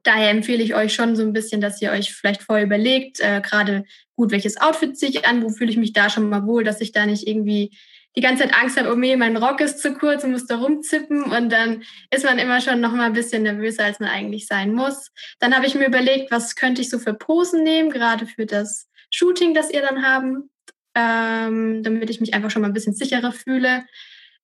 daher 0.04 0.30
empfehle 0.30 0.64
ich 0.64 0.76
euch 0.76 0.94
schon 0.94 1.16
so 1.16 1.24
ein 1.24 1.34
bisschen, 1.34 1.60
dass 1.60 1.82
ihr 1.82 1.92
euch 1.92 2.14
vielleicht 2.14 2.44
vorher 2.44 2.66
überlegt, 2.66 3.20
äh, 3.20 3.42
gerade 3.42 3.84
gut, 4.16 4.32
welches 4.32 4.58
Outfit 4.58 4.98
ziehe 4.98 5.12
ich 5.12 5.28
an, 5.28 5.44
wo 5.44 5.50
fühle 5.50 5.72
ich 5.72 5.78
mich 5.78 5.92
da 5.92 6.10
schon 6.10 6.30
mal 6.30 6.46
wohl, 6.46 6.64
dass 6.64 6.80
ich 6.80 6.94
da 6.94 7.06
nicht 7.06 7.28
irgendwie 7.28 7.78
die 8.18 8.22
ganze 8.22 8.44
Zeit 8.44 8.60
Angst 8.60 8.80
habe, 8.80 8.92
oh 8.92 8.96
nee, 8.96 9.16
mein 9.16 9.38
Rock 9.38 9.62
ist 9.62 9.80
zu 9.80 9.94
kurz 9.94 10.24
und 10.24 10.32
muss 10.32 10.48
da 10.48 10.58
rumzippen 10.58 11.22
und 11.22 11.52
dann 11.52 11.84
ist 12.10 12.26
man 12.26 12.40
immer 12.40 12.62
schon 12.62 12.82
noch 12.82 12.92
mal 12.92 13.06
ein 13.06 13.14
bisschen 13.14 13.44
nervöser, 13.44 13.86
als 13.86 14.00
man 14.00 14.10
eigentlich 14.10 14.48
sein 14.48 14.74
muss. 14.74 15.12
Dann 15.40 15.56
habe 15.56 15.68
ich 15.68 15.76
mir 15.76 15.86
überlegt, 15.86 16.32
was 16.32 16.56
könnte 16.56 16.82
ich 16.82 16.90
so 16.90 16.98
für 16.98 17.14
Posen 17.14 17.64
nehmen, 17.64 17.92
gerade 17.92 18.26
für 18.26 18.48
das 18.48 18.90
Shooting, 19.12 19.54
das 19.54 19.70
ihr 19.70 19.84
dann 19.84 20.04
haben, 20.04 20.50
ähm, 20.96 21.84
damit 21.84 22.10
ich 22.10 22.20
mich 22.20 22.34
einfach 22.34 22.50
schon 22.50 22.64
mal 22.64 22.70
ein 22.70 22.74
bisschen 22.74 22.96
sicherer 22.96 23.32
fühle. 23.32 23.86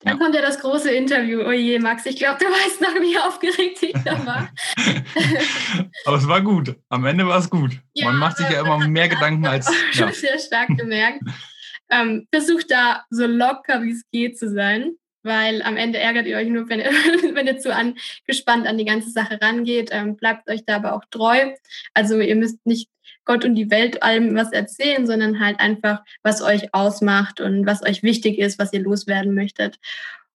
Dann 0.02 0.18
ja. 0.18 0.22
kommt 0.22 0.36
ja 0.36 0.42
das 0.42 0.60
große 0.60 0.92
Interview. 0.92 1.42
Oh 1.44 1.50
je, 1.50 1.80
Max, 1.80 2.06
ich 2.06 2.16
glaube, 2.16 2.38
du 2.38 2.44
weißt 2.50 2.80
noch, 2.80 2.94
wie 2.94 3.18
aufgeregt 3.18 3.82
ich 3.82 3.94
da 4.04 4.24
war. 4.24 4.50
Aber 6.04 6.16
es 6.16 6.28
war 6.28 6.42
gut. 6.42 6.76
Am 6.90 7.04
Ende 7.06 7.26
war 7.26 7.38
es 7.38 7.50
gut. 7.50 7.72
Ja, 7.92 8.06
Man 8.06 8.18
macht 8.18 8.36
sich 8.36 8.48
ja 8.50 8.60
immer 8.60 8.86
mehr 8.86 9.08
Gedanken 9.08 9.44
als. 9.46 9.68
Ich 9.92 10.00
habe 10.00 10.12
sehr 10.12 10.38
stark 10.38 10.68
gemerkt. 10.76 11.20
Ähm, 11.90 12.26
versucht 12.32 12.70
da 12.70 13.04
so 13.10 13.26
locker 13.26 13.82
wie 13.82 13.92
es 13.92 14.02
geht 14.10 14.38
zu 14.38 14.50
sein, 14.50 14.96
weil 15.22 15.62
am 15.62 15.76
Ende 15.76 15.98
ärgert 15.98 16.26
ihr 16.26 16.36
euch 16.36 16.48
nur, 16.48 16.68
wenn 16.68 16.80
ihr, 16.80 16.86
wenn 17.34 17.46
ihr 17.46 17.58
zu 17.58 17.74
angespannt 17.74 18.66
an 18.66 18.78
die 18.78 18.84
ganze 18.84 19.10
Sache 19.10 19.38
rangeht. 19.40 19.90
Ähm, 19.92 20.16
bleibt 20.16 20.48
euch 20.48 20.64
da 20.64 20.76
aber 20.76 20.94
auch 20.94 21.04
treu. 21.10 21.52
Also 21.94 22.20
ihr 22.20 22.36
müsst 22.36 22.64
nicht 22.66 22.88
Gott 23.24 23.44
und 23.44 23.54
die 23.54 23.70
Welt 23.70 24.02
allem 24.02 24.34
was 24.34 24.52
erzählen, 24.52 25.06
sondern 25.06 25.40
halt 25.40 25.60
einfach, 25.60 26.02
was 26.22 26.42
euch 26.42 26.74
ausmacht 26.74 27.40
und 27.40 27.66
was 27.66 27.82
euch 27.82 28.02
wichtig 28.02 28.38
ist, 28.38 28.58
was 28.58 28.72
ihr 28.72 28.80
loswerden 28.80 29.34
möchtet. 29.34 29.78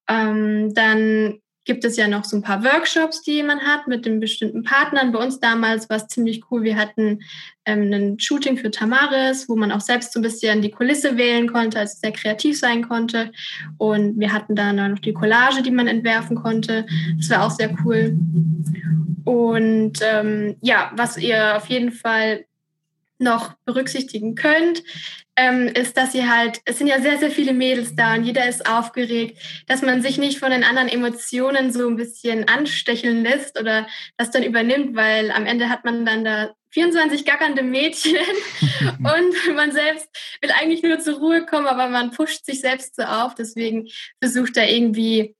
Ähm, 0.08 0.74
dann 0.74 1.40
gibt 1.70 1.86
es 1.86 1.98
ja 1.98 2.08
noch 2.08 2.24
so 2.24 2.36
ein 2.36 2.42
paar 2.42 2.64
Workshops, 2.64 3.22
die 3.22 3.44
man 3.44 3.60
hat 3.60 3.86
mit 3.86 4.04
den 4.04 4.20
bestimmten 4.20 4.64
Partnern. 4.64 5.12
Bei 5.12 5.24
uns 5.24 5.40
damals 5.40 5.88
war 5.88 5.98
es 5.98 6.08
ziemlich 6.08 6.42
cool. 6.50 6.64
Wir 6.64 6.78
hatten 6.78 7.20
ähm, 7.66 7.94
ein 7.94 8.20
Shooting 8.20 8.58
für 8.58 8.72
Tamaris, 8.72 9.48
wo 9.48 9.56
man 9.56 9.72
auch 9.72 9.80
selbst 9.80 10.12
so 10.12 10.20
ein 10.20 10.24
bisschen 10.24 10.64
die 10.64 10.72
Kulisse 10.72 11.16
wählen 11.16 11.48
konnte, 11.48 11.78
also 11.78 11.96
sehr 12.02 12.12
kreativ 12.12 12.58
sein 12.58 12.90
konnte. 12.90 13.32
Und 13.78 14.20
wir 14.20 14.34
hatten 14.34 14.56
dann 14.56 14.78
noch 14.78 14.98
die 14.98 15.14
Collage, 15.14 15.62
die 15.62 15.70
man 15.70 15.88
entwerfen 15.88 16.38
konnte. 16.38 16.88
Das 17.20 17.30
war 17.30 17.46
auch 17.46 17.52
sehr 17.52 17.70
cool. 17.86 18.18
Und 19.26 20.00
ähm, 20.02 20.56
ja, 20.62 20.92
was 20.96 21.20
ihr 21.20 21.56
auf 21.56 21.68
jeden 21.68 21.92
Fall 21.92 22.46
noch 23.20 23.54
berücksichtigen 23.66 24.36
könnt, 24.36 24.84
ähm, 25.36 25.68
ist, 25.68 25.96
dass 25.98 26.16
ihr 26.16 26.34
halt, 26.34 26.60
es 26.66 26.78
sind 26.78 26.88
ja 26.88 27.00
sehr, 27.00 27.18
sehr 27.18 27.32
viele 27.32 27.54
Mädels 27.54 27.96
da 27.96 28.16
und 28.16 28.24
jeder 28.24 28.48
ist 28.48 28.68
aufgeregt, 28.70 29.38
dass 29.68 29.82
man 29.82 30.02
sich 30.02 30.18
nicht 30.18 30.40
von 30.40 30.52
den 30.52 30.64
anderen 30.64 30.90
Emotionen 30.90 31.72
so 31.72 31.88
ein 31.88 31.96
bisschen 31.96 32.48
anstecheln 32.48 33.24
lässt 33.24 33.60
oder 33.60 33.88
das 34.18 34.32
dann 34.32 34.44
übernimmt, 34.44 34.96
weil 34.96 35.32
am 35.32 35.46
Ende 35.46 35.70
hat 35.70 35.86
man 35.86 36.06
dann 36.06 36.26
da 36.26 36.54
24 36.72 37.26
gackernde 37.26 37.64
Mädchen 37.64 38.18
und 39.00 39.56
man 39.56 39.72
selbst 39.72 40.08
will 40.42 40.52
eigentlich 40.52 40.84
nur 40.84 41.00
zur 41.00 41.18
Ruhe 41.18 41.46
kommen, 41.46 41.68
aber 41.68 41.88
man 41.90 42.12
pusht 42.12 42.46
sich 42.46 42.62
selbst 42.62 42.96
so 42.96 43.04
auf. 43.04 43.36
Deswegen 43.36 43.88
versucht 44.22 44.56
da 44.56 44.64
irgendwie 44.64 45.36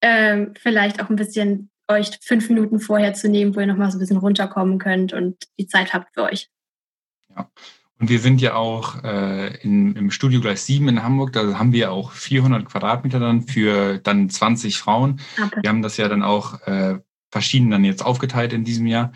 ähm, 0.00 0.54
vielleicht 0.60 1.02
auch 1.02 1.10
ein 1.10 1.16
bisschen 1.16 1.70
euch 1.88 2.18
fünf 2.22 2.48
Minuten 2.48 2.80
vorher 2.80 3.12
zu 3.14 3.28
nehmen, 3.28 3.54
wo 3.54 3.60
ihr 3.60 3.66
nochmal 3.66 3.90
so 3.90 3.98
ein 3.98 4.00
bisschen 4.00 4.16
runterkommen 4.16 4.78
könnt 4.78 5.12
und 5.12 5.36
die 5.58 5.66
Zeit 5.66 5.92
habt 5.92 6.14
für 6.14 6.22
euch. 6.22 6.48
Ja. 7.36 7.50
Und 8.00 8.08
wir 8.08 8.18
sind 8.18 8.40
ja 8.40 8.54
auch 8.54 9.02
äh, 9.04 9.56
in, 9.62 9.94
im 9.94 10.10
Studio 10.10 10.40
Gleis 10.40 10.66
7 10.66 10.88
in 10.88 11.02
Hamburg, 11.02 11.32
da 11.32 11.58
haben 11.58 11.72
wir 11.72 11.92
auch 11.92 12.12
400 12.12 12.66
Quadratmeter 12.66 13.20
dann 13.20 13.42
für 13.42 13.98
dann 13.98 14.28
20 14.28 14.78
Frauen. 14.78 15.20
Okay. 15.40 15.60
Wir 15.62 15.70
haben 15.70 15.82
das 15.82 15.96
ja 15.96 16.08
dann 16.08 16.22
auch 16.22 16.60
äh, 16.62 16.98
verschieden 17.30 17.70
dann 17.70 17.84
jetzt 17.84 18.04
aufgeteilt 18.04 18.52
in 18.52 18.64
diesem 18.64 18.86
Jahr. 18.86 19.12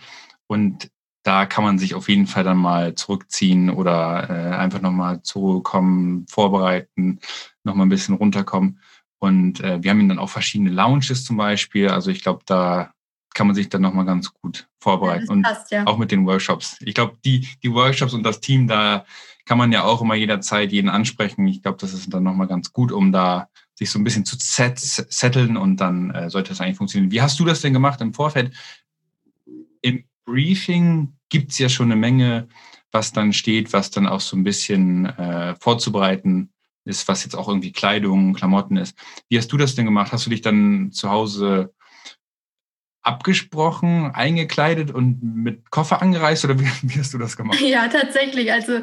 Und 0.46 0.90
da 1.22 1.44
kann 1.44 1.64
man 1.64 1.78
sich 1.78 1.94
auf 1.94 2.08
jeden 2.08 2.26
Fall 2.26 2.44
dann 2.44 2.56
mal 2.56 2.94
zurückziehen 2.94 3.68
oder 3.68 4.30
äh, 4.30 4.56
einfach 4.56 4.80
nochmal 4.80 5.22
zurückkommen, 5.22 6.26
vorbereiten, 6.28 7.20
nochmal 7.64 7.86
ein 7.86 7.90
bisschen 7.90 8.14
runterkommen. 8.14 8.80
Und 9.18 9.60
äh, 9.60 9.82
wir 9.82 9.90
haben 9.90 10.08
dann 10.08 10.18
auch 10.18 10.30
verschiedene 10.30 10.70
Lounges 10.70 11.24
zum 11.24 11.36
Beispiel. 11.36 11.88
Also 11.88 12.10
ich 12.10 12.22
glaube, 12.22 12.40
da 12.46 12.92
kann 13.38 13.46
man 13.46 13.54
sich 13.54 13.68
dann 13.68 13.82
nochmal 13.82 14.04
ganz 14.04 14.34
gut 14.34 14.68
vorbereiten. 14.80 15.26
Ja, 15.26 15.32
und 15.32 15.42
passt, 15.42 15.70
ja. 15.70 15.86
auch 15.86 15.96
mit 15.96 16.10
den 16.10 16.26
Workshops. 16.26 16.76
Ich 16.80 16.92
glaube, 16.92 17.16
die, 17.24 17.46
die 17.62 17.72
Workshops 17.72 18.12
und 18.12 18.24
das 18.24 18.40
Team, 18.40 18.66
da 18.66 19.04
kann 19.46 19.58
man 19.58 19.70
ja 19.70 19.84
auch 19.84 20.02
immer 20.02 20.16
jederzeit 20.16 20.72
jeden 20.72 20.88
ansprechen. 20.88 21.46
Ich 21.46 21.62
glaube, 21.62 21.78
das 21.80 21.92
ist 21.92 22.12
dann 22.12 22.24
nochmal 22.24 22.48
ganz 22.48 22.72
gut, 22.72 22.90
um 22.90 23.12
da 23.12 23.48
sich 23.76 23.92
so 23.92 24.00
ein 24.00 24.02
bisschen 24.02 24.24
zu 24.24 24.36
setteln 24.40 25.56
und 25.56 25.76
dann 25.76 26.10
äh, 26.10 26.30
sollte 26.30 26.48
das 26.48 26.60
eigentlich 26.60 26.78
funktionieren. 26.78 27.12
Wie 27.12 27.22
hast 27.22 27.38
du 27.38 27.44
das 27.44 27.60
denn 27.60 27.72
gemacht 27.72 28.00
im 28.00 28.12
Vorfeld? 28.12 28.52
Im 29.82 30.02
Briefing 30.24 31.12
gibt 31.28 31.52
es 31.52 31.58
ja 31.58 31.68
schon 31.68 31.92
eine 31.92 32.00
Menge, 32.00 32.48
was 32.90 33.12
dann 33.12 33.32
steht, 33.32 33.72
was 33.72 33.92
dann 33.92 34.08
auch 34.08 34.20
so 34.20 34.36
ein 34.36 34.42
bisschen 34.42 35.06
äh, 35.06 35.54
vorzubereiten 35.60 36.50
ist, 36.84 37.06
was 37.06 37.22
jetzt 37.22 37.36
auch 37.36 37.46
irgendwie 37.46 37.70
Kleidung, 37.70 38.34
Klamotten 38.34 38.76
ist. 38.76 38.98
Wie 39.28 39.38
hast 39.38 39.52
du 39.52 39.56
das 39.56 39.76
denn 39.76 39.84
gemacht? 39.84 40.10
Hast 40.10 40.26
du 40.26 40.30
dich 40.30 40.40
dann 40.40 40.90
zu 40.90 41.08
Hause 41.08 41.72
abgesprochen, 43.08 44.12
eingekleidet 44.14 44.90
und 44.92 45.18
mit 45.22 45.70
Koffer 45.70 46.02
angereist 46.02 46.44
oder 46.44 46.60
wie, 46.60 46.68
wie 46.82 46.98
hast 46.98 47.14
du 47.14 47.18
das 47.18 47.36
gemacht? 47.36 47.60
Ja, 47.60 47.88
tatsächlich. 47.88 48.52
Also 48.52 48.80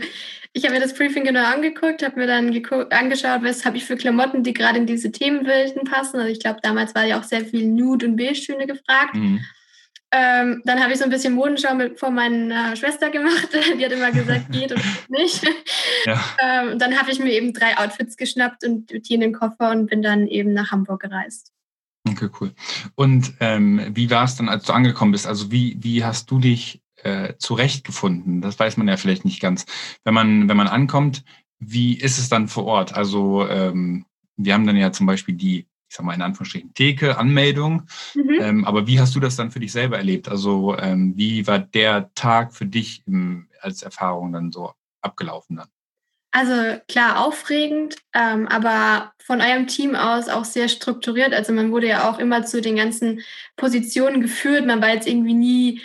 ich 0.53 0.63
habe 0.63 0.74
mir 0.74 0.82
das 0.82 0.94
Briefing 0.94 1.24
genau 1.24 1.44
angeguckt, 1.46 2.03
habe 2.03 2.20
mir 2.20 2.27
dann 2.27 2.48
angeschaut, 2.89 3.44
was 3.44 3.65
habe 3.65 3.77
ich 3.77 3.86
für 3.86 3.96
Klamotten, 3.96 4.41
die 4.41 4.53
gerade 4.53 4.77
in 4.77 4.86
diese 4.86 5.12
Themenwelten 5.12 5.84
passen. 5.84 6.17
Also 6.17 6.32
ich 6.32 6.39
glaube, 6.39 6.60
damals 6.63 6.96
war 6.96 7.05
ja 7.05 7.20
auch 7.20 7.24
sehr 7.24 7.46
viel 7.46 7.67
Nude 7.67 8.08
und 8.08 8.15
Beige-Töne 8.15 8.65
gefragt. 8.65 9.15
Mhm. 9.15 9.46
Ähm, 10.12 10.62
dann 10.63 10.82
habe 10.82 10.94
ich 10.94 11.00
so 11.00 11.03
ein 11.03 11.10
bisschen 11.10 11.34
Modenschau 11.34 11.75
mit, 11.75 12.00
von 12.00 12.15
meiner 12.15 12.75
Schwester 12.75 13.10
gemacht. 13.10 13.50
Die 13.77 13.84
hat 13.84 13.91
immer 13.91 14.12
gesagt, 14.12 14.51
geht 14.51 14.72
oder 14.72 14.82
nicht. 15.10 15.46
Ja. 16.05 16.24
Ähm, 16.39 16.77
dann 16.77 17.00
habe 17.00 17.10
ich 17.10 17.17
mir 17.17 17.32
eben 17.32 17.51
drei 17.51 17.77
Outfits 17.77 18.15
geschnappt 18.15 18.63
und 18.63 18.91
die 18.91 19.13
in 19.15 19.22
den 19.22 19.34
Koffer 19.34 19.72
und 19.72 19.88
bin 19.88 20.03
dann 20.03 20.27
eben 20.27 20.53
nach 20.53 20.70
Hamburg 20.70 21.01
gereist. 21.01 21.51
Okay, 22.07 22.29
cool. 22.39 22.53
Und 22.95 23.33
ähm, 23.39 23.81
wie 23.93 24.09
war 24.09 24.25
es 24.25 24.35
dann, 24.35 24.50
als 24.50 24.65
du 24.65 24.74
angekommen 24.74 25.12
bist? 25.12 25.25
Also 25.25 25.51
wie, 25.51 25.77
wie 25.81 26.03
hast 26.03 26.29
du 26.29 26.39
dich 26.39 26.81
äh, 27.03 27.33
zurechtgefunden? 27.38 28.41
Das 28.41 28.59
weiß 28.59 28.77
man 28.77 28.88
ja 28.88 28.97
vielleicht 28.97 29.25
nicht 29.25 29.41
ganz. 29.41 29.65
Wenn 30.03 30.13
man, 30.13 30.47
wenn 30.47 30.57
man 30.57 30.67
ankommt, 30.67 31.24
wie 31.59 31.97
ist 31.97 32.19
es 32.19 32.29
dann 32.29 32.47
vor 32.47 32.65
Ort? 32.65 32.93
Also 32.93 33.47
ähm, 33.47 34.05
wir 34.38 34.53
haben 34.53 34.67
dann 34.67 34.77
ja 34.77 34.91
zum 34.91 35.07
Beispiel 35.07 35.35
die 35.35 35.65
ich 35.88 35.97
sag 35.97 36.05
mal 36.05 36.13
in 36.13 36.21
Anführungsstrichen, 36.21 36.74
Theke, 36.74 37.17
Anmeldung. 37.17 37.83
Mhm. 38.15 38.38
Ähm, 38.41 38.65
aber 38.65 38.85
wie 38.85 39.00
hast 39.00 39.15
du 39.15 39.19
das 39.19 39.35
dann 39.35 39.51
für 39.51 39.59
dich 39.59 39.71
selber 39.71 39.97
erlebt? 39.97 40.27
Also 40.27 40.77
ähm, 40.77 41.13
wie 41.15 41.47
war 41.47 41.59
der 41.59 42.13
Tag 42.15 42.53
für 42.53 42.65
dich 42.65 43.03
im, 43.05 43.47
als 43.62 43.81
Erfahrung 43.81 44.33
dann 44.33 44.51
so 44.51 44.74
abgelaufen 45.01 45.57
dann? 45.57 45.69
Also 46.36 46.82
klar, 46.89 47.25
aufregend, 47.25 47.96
ähm, 48.13 48.46
aber 48.50 49.13
von 49.24 49.39
eurem 49.39 49.68
Team 49.68 49.96
aus 49.96 50.27
auch 50.27 50.44
sehr 50.44 50.68
strukturiert. 50.68 51.34
Also 51.34 51.54
man 51.54 51.72
wurde 51.72 51.88
ja 51.88 52.10
auch 52.10 52.20
immer 52.20 52.44
zu 52.44 52.60
den 52.60 52.75
ganzen 52.75 53.22
Positionen 53.56 54.20
geführt. 54.20 54.65
Man 54.65 54.82
war 54.82 54.89
jetzt 54.89 55.08
irgendwie 55.08 55.34
nie, 55.34 55.82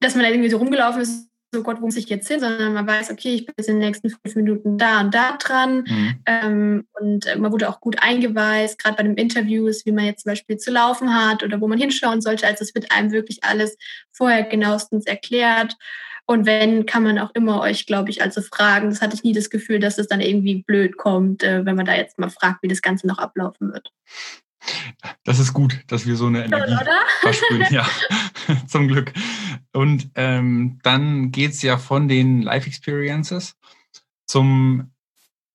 dass 0.00 0.14
man 0.14 0.24
da 0.24 0.30
irgendwie 0.30 0.50
so 0.50 0.58
rumgelaufen 0.58 1.00
ist 1.00 1.28
so 1.54 1.62
Gott, 1.62 1.80
wo 1.80 1.86
muss 1.86 1.96
ich 1.96 2.10
jetzt 2.10 2.28
hin, 2.28 2.40
sondern 2.40 2.74
man 2.74 2.86
weiß, 2.86 3.10
okay, 3.10 3.34
ich 3.34 3.46
bin 3.46 3.54
jetzt 3.56 3.70
in 3.70 3.76
den 3.76 3.88
nächsten 3.88 4.10
fünf 4.10 4.36
Minuten 4.36 4.76
da 4.76 5.00
und 5.00 5.14
da 5.14 5.38
dran. 5.38 5.84
Mhm. 5.88 6.14
Ähm, 6.26 6.86
und 6.92 7.24
äh, 7.24 7.36
man 7.36 7.50
wurde 7.50 7.70
auch 7.70 7.80
gut 7.80 7.96
eingeweist, 8.02 8.78
gerade 8.78 8.96
bei 8.96 9.04
den 9.04 9.16
Interviews, 9.16 9.86
wie 9.86 9.92
man 9.92 10.04
jetzt 10.04 10.24
zum 10.24 10.32
Beispiel 10.32 10.58
zu 10.58 10.70
laufen 10.70 11.14
hat 11.14 11.42
oder 11.42 11.62
wo 11.62 11.66
man 11.66 11.78
hinschauen 11.78 12.20
sollte. 12.20 12.46
Also 12.46 12.64
es 12.64 12.74
wird 12.74 12.92
einem 12.92 13.12
wirklich 13.12 13.42
alles 13.44 13.78
vorher 14.12 14.42
genauestens 14.42 15.06
erklärt. 15.06 15.74
Und 16.30 16.44
wenn, 16.44 16.84
kann 16.84 17.04
man 17.04 17.18
auch 17.18 17.30
immer 17.32 17.62
euch, 17.62 17.86
glaube 17.86 18.10
ich, 18.10 18.20
also 18.20 18.42
fragen. 18.42 18.90
Das 18.90 19.00
hatte 19.00 19.14
ich 19.14 19.24
nie 19.24 19.32
das 19.32 19.48
Gefühl, 19.48 19.78
dass 19.78 19.96
es 19.96 20.08
dann 20.08 20.20
irgendwie 20.20 20.62
blöd 20.62 20.98
kommt, 20.98 21.42
äh, 21.42 21.64
wenn 21.64 21.74
man 21.74 21.86
da 21.86 21.94
jetzt 21.94 22.18
mal 22.18 22.28
fragt, 22.28 22.62
wie 22.62 22.68
das 22.68 22.82
Ganze 22.82 23.06
noch 23.06 23.16
ablaufen 23.16 23.72
wird. 23.72 23.90
Das 25.24 25.38
ist 25.38 25.54
gut, 25.54 25.80
dass 25.86 26.06
wir 26.06 26.16
so 26.16 26.26
eine 26.26 26.44
Energie 26.44 26.74
oder? 26.74 27.00
versprühen. 27.22 27.66
Ja, 27.70 27.88
zum 28.66 28.88
Glück. 28.88 29.14
Und 29.72 30.10
ähm, 30.16 30.78
dann 30.82 31.32
geht 31.32 31.52
es 31.52 31.62
ja 31.62 31.78
von 31.78 32.08
den 32.08 32.42
Life 32.42 32.66
Experiences 32.66 33.56
zum, 34.26 34.92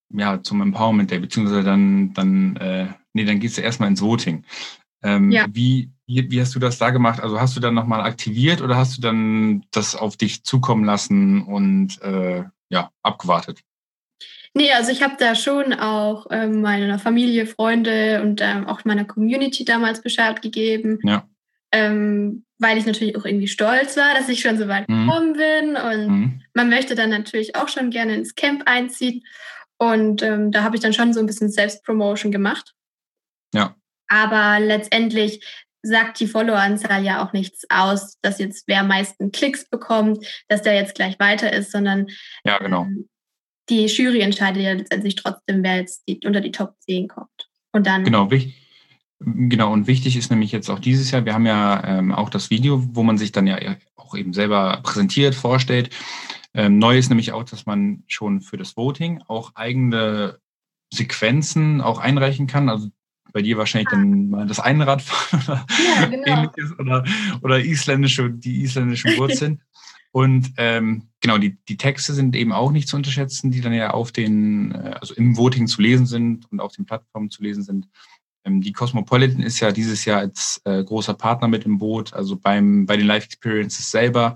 ja, 0.09 0.41
zum 0.41 0.59
Empowerment 0.59 1.11
Day, 1.11 1.19
beziehungsweise 1.19 1.63
dann, 1.63 2.15
dann 2.15 2.55
äh, 2.55 2.87
nee, 3.13 3.25
dann 3.25 3.39
geht 3.39 3.51
es 3.51 3.57
ja 3.57 3.63
erstmal 3.63 3.89
ins 3.89 4.01
Voting. 4.01 4.43
Ähm, 5.03 5.31
ja. 5.31 5.45
wie, 5.51 5.91
wie, 6.07 6.29
wie, 6.31 6.41
hast 6.41 6.55
du 6.55 6.59
das 6.59 6.77
da 6.77 6.89
gemacht? 6.89 7.21
Also 7.21 7.39
hast 7.39 7.55
du 7.55 7.59
dann 7.59 7.73
nochmal 7.73 8.01
aktiviert 8.01 8.61
oder 8.61 8.77
hast 8.77 8.97
du 8.97 9.01
dann 9.01 9.63
das 9.71 9.95
auf 9.95 10.17
dich 10.17 10.43
zukommen 10.43 10.85
lassen 10.85 11.43
und 11.43 12.01
äh, 12.01 12.43
ja, 12.69 12.89
abgewartet? 13.01 13.61
Nee, 14.55 14.71
also 14.71 14.91
ich 14.91 15.01
habe 15.01 15.15
da 15.17 15.35
schon 15.35 15.73
auch 15.73 16.27
ähm, 16.29 16.61
meiner 16.61 16.99
Familie, 16.99 17.47
Freunde 17.47 18.21
und 18.21 18.39
ähm, 18.41 18.67
auch 18.67 18.85
meiner 18.85 19.05
Community 19.05 19.65
damals 19.65 20.01
Bescheid 20.01 20.41
gegeben. 20.41 20.99
Ja. 21.03 21.27
Ähm, 21.71 22.45
weil 22.59 22.77
ich 22.77 22.85
natürlich 22.85 23.17
auch 23.17 23.25
irgendwie 23.25 23.47
stolz 23.47 23.97
war, 23.97 24.13
dass 24.13 24.29
ich 24.29 24.41
schon 24.41 24.57
so 24.57 24.67
weit 24.67 24.87
mhm. 24.87 25.07
gekommen 25.07 25.33
bin. 25.33 25.75
Und 25.75 26.07
mhm. 26.07 26.41
man 26.53 26.69
möchte 26.69 26.93
dann 26.93 27.09
natürlich 27.09 27.55
auch 27.55 27.67
schon 27.67 27.89
gerne 27.89 28.15
ins 28.15 28.35
Camp 28.35 28.63
einziehen. 28.65 29.23
Und 29.77 30.21
ähm, 30.21 30.51
da 30.51 30.63
habe 30.63 30.75
ich 30.75 30.81
dann 30.81 30.93
schon 30.93 31.13
so 31.13 31.19
ein 31.19 31.25
bisschen 31.25 31.49
Selbstpromotion 31.49 32.31
gemacht. 32.31 32.73
Ja. 33.53 33.75
Aber 34.13 34.59
letztendlich 34.59 35.43
sagt 35.81 36.19
die 36.19 36.27
Followeranzahl 36.27 37.03
ja 37.03 37.25
auch 37.25 37.33
nichts 37.33 37.65
aus, 37.69 38.19
dass 38.21 38.37
jetzt 38.37 38.65
wer 38.67 38.81
am 38.81 38.87
meisten 38.87 39.31
Klicks 39.31 39.67
bekommt, 39.67 40.23
dass 40.47 40.61
der 40.61 40.75
jetzt 40.75 40.93
gleich 40.93 41.19
weiter 41.19 41.51
ist, 41.51 41.71
sondern 41.71 42.07
ja, 42.45 42.59
genau. 42.59 42.83
Ähm, 42.83 43.09
die 43.69 43.87
Jury 43.87 44.21
entscheidet 44.21 44.61
ja 44.61 44.73
letztendlich 44.73 45.15
trotzdem, 45.15 45.63
wer 45.63 45.77
jetzt 45.77 46.03
die, 46.07 46.19
unter 46.25 46.41
die 46.41 46.51
Top 46.51 46.75
10 46.81 47.07
kommt. 47.07 47.49
Und 47.71 47.87
dann. 47.87 48.03
Genau, 48.03 48.29
wichtig. 48.29 48.55
Genau, 49.19 49.71
und 49.71 49.87
wichtig 49.87 50.15
ist 50.15 50.29
nämlich 50.29 50.51
jetzt 50.51 50.69
auch 50.69 50.79
dieses 50.79 51.09
Jahr, 51.09 51.25
wir 51.25 51.33
haben 51.33 51.45
ja 51.45 51.81
ähm, 51.85 52.11
auch 52.11 52.29
das 52.29 52.49
Video, 52.49 52.83
wo 52.93 53.03
man 53.03 53.17
sich 53.17 53.31
dann 53.31 53.47
ja 53.47 53.57
auch 53.95 54.15
eben 54.15 54.33
selber 54.33 54.81
präsentiert, 54.83 55.33
vorstellt. 55.33 55.89
Ähm, 56.53 56.77
neu 56.77 56.97
ist 56.97 57.09
nämlich 57.09 57.31
auch, 57.31 57.45
dass 57.45 57.65
man 57.65 58.03
schon 58.07 58.41
für 58.41 58.57
das 58.57 58.77
Voting 58.77 59.23
auch 59.27 59.55
eigene 59.55 60.39
Sequenzen 60.93 61.81
auch 61.81 61.99
einreichen 61.99 62.47
kann. 62.47 62.69
Also 62.69 62.89
bei 63.33 63.41
dir 63.41 63.57
wahrscheinlich 63.57 63.89
ah. 63.89 63.95
dann 63.97 64.29
mal 64.29 64.47
das 64.47 64.59
Einradfahren 64.59 65.43
oder 65.43 65.65
ja, 65.99 66.05
genau. 66.09 66.25
ähnliches 66.25 66.79
oder, 66.79 67.03
oder 67.41 67.59
isländische, 67.59 68.29
die 68.29 68.63
isländischen 68.63 69.17
Wurzeln. 69.17 69.61
Und 70.11 70.53
ähm, 70.57 71.07
genau, 71.21 71.39
die, 71.39 71.57
die 71.67 71.75
Texte 71.75 72.13
sind 72.13 72.35
eben 72.35 72.51
auch 72.53 72.71
nicht 72.71 72.87
zu 72.87 72.95
unterschätzen, 72.95 73.49
die 73.49 73.61
dann 73.61 73.73
ja 73.73 73.89
auf 73.89 74.11
den, 74.11 74.71
äh, 74.71 74.95
also 75.01 75.15
im 75.15 75.35
Voting 75.35 75.65
zu 75.65 75.81
lesen 75.81 76.05
sind 76.05 76.51
und 76.51 76.59
auf 76.59 76.73
den 76.73 76.85
Plattformen 76.85 77.31
zu 77.31 77.41
lesen 77.41 77.63
sind. 77.63 77.87
Ähm, 78.45 78.61
die 78.61 78.73
Cosmopolitan 78.73 79.41
ist 79.41 79.59
ja 79.59 79.71
dieses 79.71 80.05
Jahr 80.05 80.19
als 80.19 80.61
äh, 80.65 80.83
großer 80.83 81.15
Partner 81.15 81.47
mit 81.47 81.65
im 81.65 81.79
Boot. 81.79 82.13
Also 82.13 82.35
beim, 82.35 82.85
bei 82.85 82.95
den 82.95 83.07
Live 83.07 83.25
Experiences 83.25 83.89
selber 83.89 84.35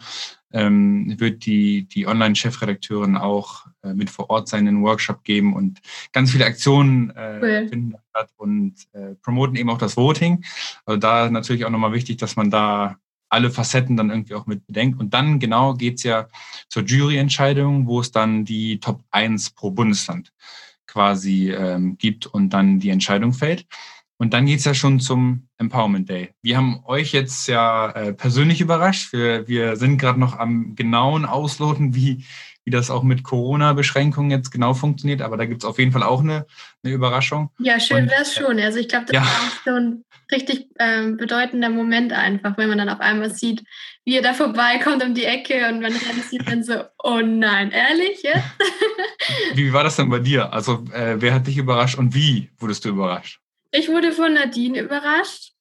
ähm, 0.51 1.19
wird 1.19 1.45
die, 1.45 1.83
die 1.83 2.07
Online-Chefredakteurin 2.07 3.17
auch 3.17 3.65
äh, 3.83 3.93
mit 3.93 4.09
vor 4.09 4.29
Ort 4.29 4.47
sein, 4.47 4.67
einen 4.67 4.83
Workshop 4.83 5.23
geben 5.23 5.53
und 5.53 5.79
ganz 6.13 6.31
viele 6.31 6.45
Aktionen 6.45 7.09
äh, 7.11 7.39
cool. 7.41 7.67
finden 7.69 7.95
statt 8.09 8.29
und 8.37 8.75
äh, 8.93 9.15
promoten 9.21 9.55
eben 9.55 9.69
auch 9.69 9.77
das 9.77 9.97
Voting. 9.97 10.43
Also 10.85 10.99
da 10.99 11.29
natürlich 11.29 11.65
auch 11.65 11.69
nochmal 11.69 11.93
wichtig, 11.93 12.17
dass 12.17 12.35
man 12.35 12.49
da 12.49 12.97
alle 13.29 13.51
Facetten 13.51 13.97
dann 13.97 14.09
irgendwie 14.09 14.35
auch 14.35 14.45
mit 14.45 14.65
bedenkt. 14.65 14.99
Und 14.99 15.13
dann 15.13 15.39
genau 15.39 15.73
geht's 15.73 16.03
ja 16.03 16.27
zur 16.69 16.83
Juryentscheidung, 16.83 17.87
wo 17.87 17.99
es 17.99 18.11
dann 18.11 18.45
die 18.45 18.79
Top 18.79 19.03
1 19.11 19.51
pro 19.51 19.71
Bundesland 19.71 20.31
quasi 20.85 21.51
ähm, 21.51 21.97
gibt 21.97 22.25
und 22.25 22.51
dann 22.51 22.79
die 22.79 22.89
Entscheidung 22.89 23.33
fällt. 23.33 23.65
Und 24.19 24.33
dann 24.33 24.47
geht's 24.47 24.65
ja 24.65 24.73
schon 24.73 24.99
zum 24.99 25.47
Empowerment 25.57 26.09
Day. 26.09 26.31
Wir 26.41 26.57
haben 26.57 26.81
euch 26.85 27.11
jetzt 27.11 27.47
ja 27.47 27.91
äh, 27.91 28.13
persönlich 28.13 28.61
überrascht. 28.61 29.13
Wir, 29.13 29.47
wir 29.47 29.75
sind 29.75 29.99
gerade 29.99 30.19
noch 30.19 30.37
am 30.37 30.75
genauen 30.75 31.25
Ausloten, 31.25 31.93
wie, 31.93 32.25
wie 32.63 32.71
das 32.71 32.89
auch 32.89 33.03
mit 33.03 33.23
Corona-Beschränkungen 33.23 34.31
jetzt 34.31 34.51
genau 34.51 34.73
funktioniert, 34.73 35.21
aber 35.21 35.37
da 35.37 35.45
gibt 35.45 35.63
es 35.63 35.69
auf 35.69 35.77
jeden 35.77 35.91
Fall 35.91 36.03
auch 36.03 36.21
eine, 36.21 36.47
eine 36.83 36.93
Überraschung. 36.93 37.51
Ja, 37.59 37.79
schön 37.79 38.09
wäre 38.09 38.23
es 38.23 38.33
schon. 38.33 38.59
Also 38.59 38.79
ich 38.79 38.89
glaube, 38.89 39.05
das 39.05 39.15
ja. 39.15 39.21
ist 39.21 39.29
auch 39.29 39.63
so 39.65 39.71
ein 39.75 40.03
richtig 40.31 40.67
ähm, 40.79 41.17
bedeutender 41.17 41.69
Moment 41.69 42.11
einfach, 42.11 42.57
wenn 42.57 42.69
man 42.69 42.79
dann 42.79 42.89
auf 42.89 42.99
einmal 42.99 43.33
sieht, 43.33 43.63
wie 44.03 44.15
er 44.15 44.23
da 44.23 44.33
vorbeikommt 44.33 45.03
um 45.03 45.13
die 45.13 45.25
Ecke 45.25 45.69
und 45.69 45.81
man 45.81 45.93
realisiert 45.93 46.47
dann 46.47 46.63
so, 46.63 46.83
oh 47.03 47.21
nein, 47.23 47.71
ehrlich 47.71 48.23
jetzt? 48.23 48.43
wie 49.53 49.71
war 49.71 49.83
das 49.83 49.95
denn 49.95 50.09
bei 50.09 50.19
dir? 50.19 50.51
Also 50.51 50.83
äh, 50.91 51.15
wer 51.19 51.35
hat 51.35 51.47
dich 51.47 51.57
überrascht 51.57 51.97
und 51.97 52.15
wie 52.15 52.49
wurdest 52.57 52.83
du 52.83 52.89
überrascht? 52.89 53.39
Ich 53.77 53.89
wurde 53.89 54.11
von 54.11 54.33
Nadine 54.33 54.81
überrascht. 54.81 55.53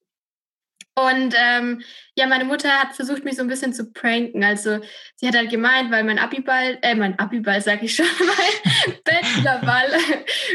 Und 0.99 1.35
ähm, 1.37 1.83
ja, 2.15 2.27
meine 2.27 2.47
Mutter 2.47 2.71
hat 2.71 2.95
versucht, 2.95 3.23
mich 3.27 3.37
so 3.37 3.43
ein 3.43 3.49
bisschen 3.49 3.75
zu 3.75 3.93
pranken. 3.93 4.43
Also 4.43 4.79
sie 5.17 5.29
hat 5.29 5.37
halt 5.37 5.51
gemeint, 5.51 5.91
weil 5.91 6.05
mein 6.05 6.19
Abiball, 6.19 6.79
äh, 6.81 6.95
mein 6.95 7.19
Abiball, 7.19 7.61
sag 7.61 7.83
ich 7.83 7.95
schon, 7.95 8.07
mein 8.21 8.95
Bachelorball 9.05 9.91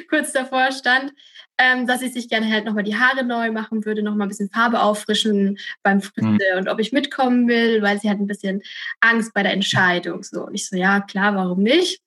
kurz 0.10 0.34
davor 0.34 0.72
stand, 0.72 1.14
ähm, 1.60 1.86
dass 1.86 2.02
ich 2.02 2.14
sich 2.14 2.28
gerne 2.28 2.52
halt 2.52 2.66
nochmal 2.66 2.84
die 2.84 2.98
Haare 2.98 3.24
neu 3.24 3.52
machen 3.52 3.86
würde, 3.86 4.02
nochmal 4.02 4.26
ein 4.26 4.30
bisschen 4.30 4.50
Farbe 4.50 4.82
auffrischen 4.82 5.60
beim 5.84 6.02
Friseur 6.02 6.54
mhm. 6.54 6.58
und 6.58 6.70
ob 6.70 6.80
ich 6.80 6.92
mitkommen 6.92 7.48
will, 7.48 7.84
weil 7.84 8.00
sie 8.00 8.10
hat 8.10 8.18
ein 8.18 8.26
bisschen 8.26 8.64
Angst 9.02 9.36
bei 9.36 9.44
der 9.44 9.54
Entscheidung. 9.54 10.24
So, 10.24 10.48
und 10.48 10.56
ich 10.56 10.68
so, 10.68 10.76
ja, 10.76 11.02
klar, 11.02 11.36
warum 11.36 11.62
nicht? 11.62 12.02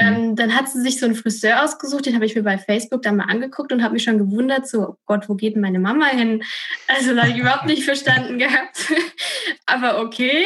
Mhm. 0.00 0.06
Ähm, 0.06 0.36
dann 0.36 0.56
hat 0.56 0.68
sie 0.68 0.80
sich 0.80 0.98
so 0.98 1.06
einen 1.06 1.14
Friseur 1.14 1.64
ausgesucht, 1.64 2.06
den 2.06 2.14
habe 2.14 2.26
ich 2.26 2.34
mir 2.34 2.42
bei 2.42 2.58
Facebook 2.58 3.02
dann 3.02 3.16
mal 3.16 3.24
angeguckt 3.24 3.72
und 3.72 3.82
habe 3.82 3.94
mich 3.94 4.04
schon 4.04 4.18
gewundert, 4.18 4.68
so, 4.68 4.80
oh 4.80 4.96
Gott, 5.06 5.28
wo 5.28 5.34
geht 5.34 5.54
denn 5.54 5.62
meine 5.62 5.78
Mama 5.78 6.06
hin? 6.06 6.42
Also 6.88 7.14
da 7.14 7.22
habe 7.22 7.32
ich 7.32 7.38
überhaupt 7.38 7.66
nicht 7.66 7.84
verstanden 7.84 8.38
gehabt. 8.38 8.92
Aber 9.66 10.00
okay, 10.00 10.44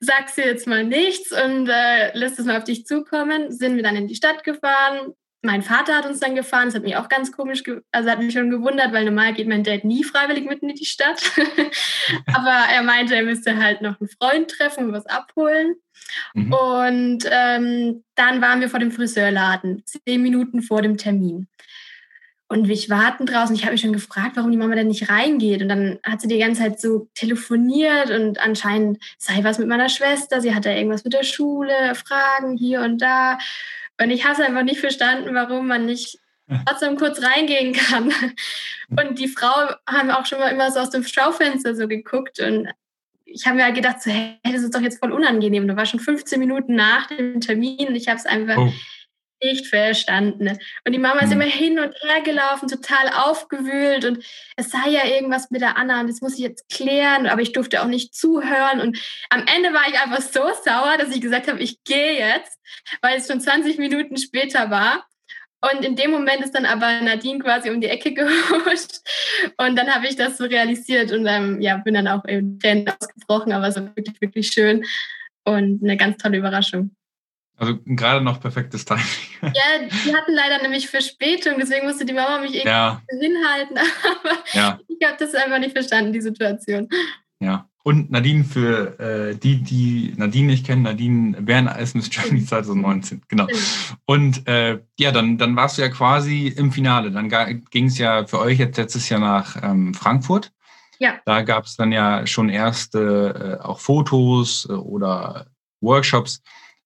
sagst 0.00 0.38
du 0.38 0.42
jetzt 0.42 0.66
mal 0.66 0.84
nichts 0.84 1.32
und 1.32 1.68
äh, 1.68 2.16
lässt 2.16 2.38
es 2.38 2.46
mal 2.46 2.58
auf 2.58 2.64
dich 2.64 2.86
zukommen. 2.86 3.52
Sind 3.52 3.76
wir 3.76 3.82
dann 3.82 3.96
in 3.96 4.08
die 4.08 4.14
Stadt 4.14 4.44
gefahren. 4.44 5.14
Mein 5.44 5.62
Vater 5.62 5.96
hat 5.96 6.06
uns 6.06 6.20
dann 6.20 6.36
gefahren, 6.36 6.66
das 6.66 6.76
hat 6.76 6.84
mich 6.84 6.94
auch 6.94 7.08
ganz 7.08 7.32
komisch, 7.32 7.64
also 7.90 8.08
hat 8.08 8.20
mich 8.20 8.32
schon 8.32 8.48
gewundert, 8.48 8.92
weil 8.92 9.04
normal 9.04 9.34
geht 9.34 9.48
mein 9.48 9.64
Dad 9.64 9.84
nie 9.84 10.04
freiwillig 10.04 10.44
mitten 10.44 10.70
in 10.70 10.76
die 10.76 10.84
Stadt. 10.84 11.20
Aber 12.32 12.72
er 12.72 12.82
meinte, 12.82 13.16
er 13.16 13.24
müsste 13.24 13.56
halt 13.56 13.82
noch 13.82 14.00
einen 14.00 14.08
Freund 14.08 14.48
treffen 14.48 14.86
und 14.86 14.92
was 14.92 15.06
abholen. 15.06 15.74
Mhm. 16.34 16.52
Und 16.52 17.28
ähm, 17.28 18.04
dann 18.14 18.40
waren 18.40 18.60
wir 18.60 18.68
vor 18.68 18.78
dem 18.78 18.92
Friseurladen, 18.92 19.82
zehn 19.84 20.22
Minuten 20.22 20.62
vor 20.62 20.80
dem 20.80 20.96
Termin. 20.96 21.48
Und 22.52 22.68
ich 22.68 22.90
warten 22.90 23.24
draußen. 23.24 23.56
Ich 23.56 23.62
habe 23.62 23.72
mich 23.72 23.80
schon 23.80 23.94
gefragt, 23.94 24.36
warum 24.36 24.50
die 24.50 24.58
Mama 24.58 24.74
denn 24.74 24.88
nicht 24.88 25.08
reingeht. 25.08 25.62
Und 25.62 25.70
dann 25.70 25.98
hat 26.04 26.20
sie 26.20 26.28
die 26.28 26.38
ganze 26.38 26.60
Zeit 26.60 26.78
so 26.78 27.08
telefoniert 27.14 28.10
und 28.10 28.38
anscheinend 28.38 29.02
sei 29.16 29.42
was 29.42 29.58
mit 29.58 29.68
meiner 29.68 29.88
Schwester. 29.88 30.42
Sie 30.42 30.54
hatte 30.54 30.70
irgendwas 30.70 31.02
mit 31.02 31.14
der 31.14 31.24
Schule, 31.24 31.94
Fragen 31.94 32.58
hier 32.58 32.82
und 32.82 33.00
da. 33.00 33.38
Und 34.00 34.10
ich 34.10 34.24
habe 34.24 34.34
es 34.34 34.40
einfach 34.40 34.62
nicht 34.62 34.80
verstanden, 34.80 35.34
warum 35.34 35.68
man 35.68 35.86
nicht 35.86 36.18
trotzdem 36.66 36.96
kurz 36.96 37.22
reingehen 37.22 37.72
kann. 37.72 38.12
Und 38.90 39.18
die 39.18 39.28
Frau 39.28 39.74
haben 39.88 40.10
auch 40.10 40.26
schon 40.26 40.38
mal 40.38 40.52
immer 40.52 40.70
so 40.70 40.80
aus 40.80 40.90
dem 40.90 41.04
Schaufenster 41.04 41.74
so 41.74 41.88
geguckt 41.88 42.40
und 42.40 42.68
ich 43.24 43.46
habe 43.46 43.56
mir 43.56 43.64
halt 43.64 43.74
gedacht, 43.74 44.02
so, 44.02 44.10
hey, 44.10 44.38
das 44.44 44.62
ist 44.62 44.74
doch 44.74 44.80
jetzt 44.80 44.98
voll 44.98 45.10
unangenehm. 45.10 45.66
Du 45.66 45.74
warst 45.74 45.92
schon 45.92 46.00
15 46.00 46.38
Minuten 46.38 46.74
nach 46.74 47.06
dem 47.06 47.40
Termin 47.40 47.94
ich 47.94 48.08
habe 48.08 48.18
es 48.18 48.26
einfach 48.26 48.58
oh. 48.58 48.72
Nicht 49.42 49.66
verstanden. 49.66 50.58
Und 50.86 50.92
die 50.92 50.98
Mama 50.98 51.20
ist 51.20 51.32
hm. 51.32 51.40
immer 51.40 51.50
hin 51.50 51.78
und 51.78 51.94
her 52.02 52.22
gelaufen, 52.24 52.68
total 52.68 53.08
aufgewühlt 53.14 54.04
und 54.04 54.24
es 54.56 54.70
sei 54.70 54.90
ja 54.90 55.04
irgendwas 55.06 55.50
mit 55.50 55.60
der 55.60 55.76
Anna 55.76 56.00
und 56.00 56.08
das 56.08 56.20
muss 56.20 56.34
ich 56.34 56.40
jetzt 56.40 56.68
klären, 56.68 57.26
aber 57.26 57.42
ich 57.42 57.52
durfte 57.52 57.82
auch 57.82 57.86
nicht 57.86 58.14
zuhören. 58.14 58.80
Und 58.80 58.98
am 59.30 59.44
Ende 59.54 59.72
war 59.72 59.88
ich 59.88 60.00
einfach 60.00 60.22
so 60.22 60.40
sauer, 60.64 60.96
dass 60.98 61.14
ich 61.14 61.20
gesagt 61.20 61.48
habe, 61.48 61.60
ich 61.60 61.82
gehe 61.84 62.18
jetzt, 62.18 62.58
weil 63.00 63.18
es 63.18 63.26
schon 63.26 63.40
20 63.40 63.78
Minuten 63.78 64.16
später 64.16 64.70
war. 64.70 65.06
Und 65.60 65.84
in 65.84 65.94
dem 65.94 66.10
Moment 66.10 66.42
ist 66.42 66.56
dann 66.56 66.66
aber 66.66 67.00
Nadine 67.02 67.38
quasi 67.38 67.70
um 67.70 67.80
die 67.80 67.86
Ecke 67.86 68.12
gehuscht. 68.14 69.00
Und 69.58 69.76
dann 69.76 69.94
habe 69.94 70.06
ich 70.06 70.16
das 70.16 70.36
so 70.36 70.44
realisiert 70.44 71.12
und 71.12 71.26
ähm, 71.26 71.60
ja, 71.60 71.76
bin 71.76 71.94
dann 71.94 72.08
auch 72.08 72.24
eben 72.26 72.58
Tränen 72.58 72.88
ausgebrochen, 72.88 73.52
aber 73.52 73.68
es 73.68 73.76
war 73.76 73.94
wirklich, 73.96 74.20
wirklich 74.20 74.48
schön 74.48 74.84
und 75.44 75.82
eine 75.82 75.96
ganz 75.96 76.18
tolle 76.18 76.38
Überraschung. 76.38 76.94
Also 77.62 77.78
gerade 77.86 78.24
noch 78.24 78.40
perfektes 78.40 78.84
Timing. 78.84 79.04
Ja, 79.42 79.86
die 79.88 80.14
hatten 80.14 80.32
leider 80.32 80.60
nämlich 80.62 80.88
Verspätung, 80.88 81.54
deswegen 81.58 81.86
musste 81.86 82.04
die 82.04 82.12
Mama 82.12 82.40
mich 82.40 82.54
irgendwie 82.54 82.68
ja. 82.68 83.00
hinhalten. 83.08 83.76
Aber 84.04 84.36
ja. 84.52 84.80
ich 84.88 85.06
habe 85.06 85.16
das 85.18 85.34
einfach 85.36 85.60
nicht 85.60 85.70
verstanden, 85.72 86.12
die 86.12 86.20
Situation. 86.20 86.88
Ja. 87.38 87.68
Und 87.84 88.10
Nadine, 88.10 88.42
für 88.44 88.98
äh, 88.98 89.36
die, 89.36 89.62
die 89.62 90.12
Nadine 90.16 90.48
nicht 90.48 90.66
kennen, 90.66 90.82
Nadine 90.82 91.40
Bern 91.40 91.68
als 91.68 91.94
Miss 91.94 92.10
Germany 92.10 92.44
2019, 92.44 93.22
genau. 93.28 93.46
Und 94.06 94.46
äh, 94.48 94.80
ja, 94.98 95.12
dann, 95.12 95.38
dann 95.38 95.54
warst 95.54 95.78
du 95.78 95.82
ja 95.82 95.88
quasi 95.88 96.48
im 96.48 96.72
Finale. 96.72 97.12
Dann 97.12 97.28
ging 97.70 97.86
es 97.86 97.98
ja 97.98 98.26
für 98.26 98.40
euch 98.40 98.58
jetzt 98.58 98.76
letztes 98.76 99.08
Jahr 99.08 99.20
nach 99.20 99.56
ähm, 99.62 99.94
Frankfurt. 99.94 100.52
Ja. 100.98 101.14
Da 101.26 101.42
gab 101.42 101.64
es 101.64 101.76
dann 101.76 101.92
ja 101.92 102.26
schon 102.26 102.48
erste 102.48 103.58
äh, 103.60 103.64
auch 103.64 103.78
Fotos 103.78 104.66
äh, 104.68 104.72
oder 104.72 105.46
Workshops 105.80 106.42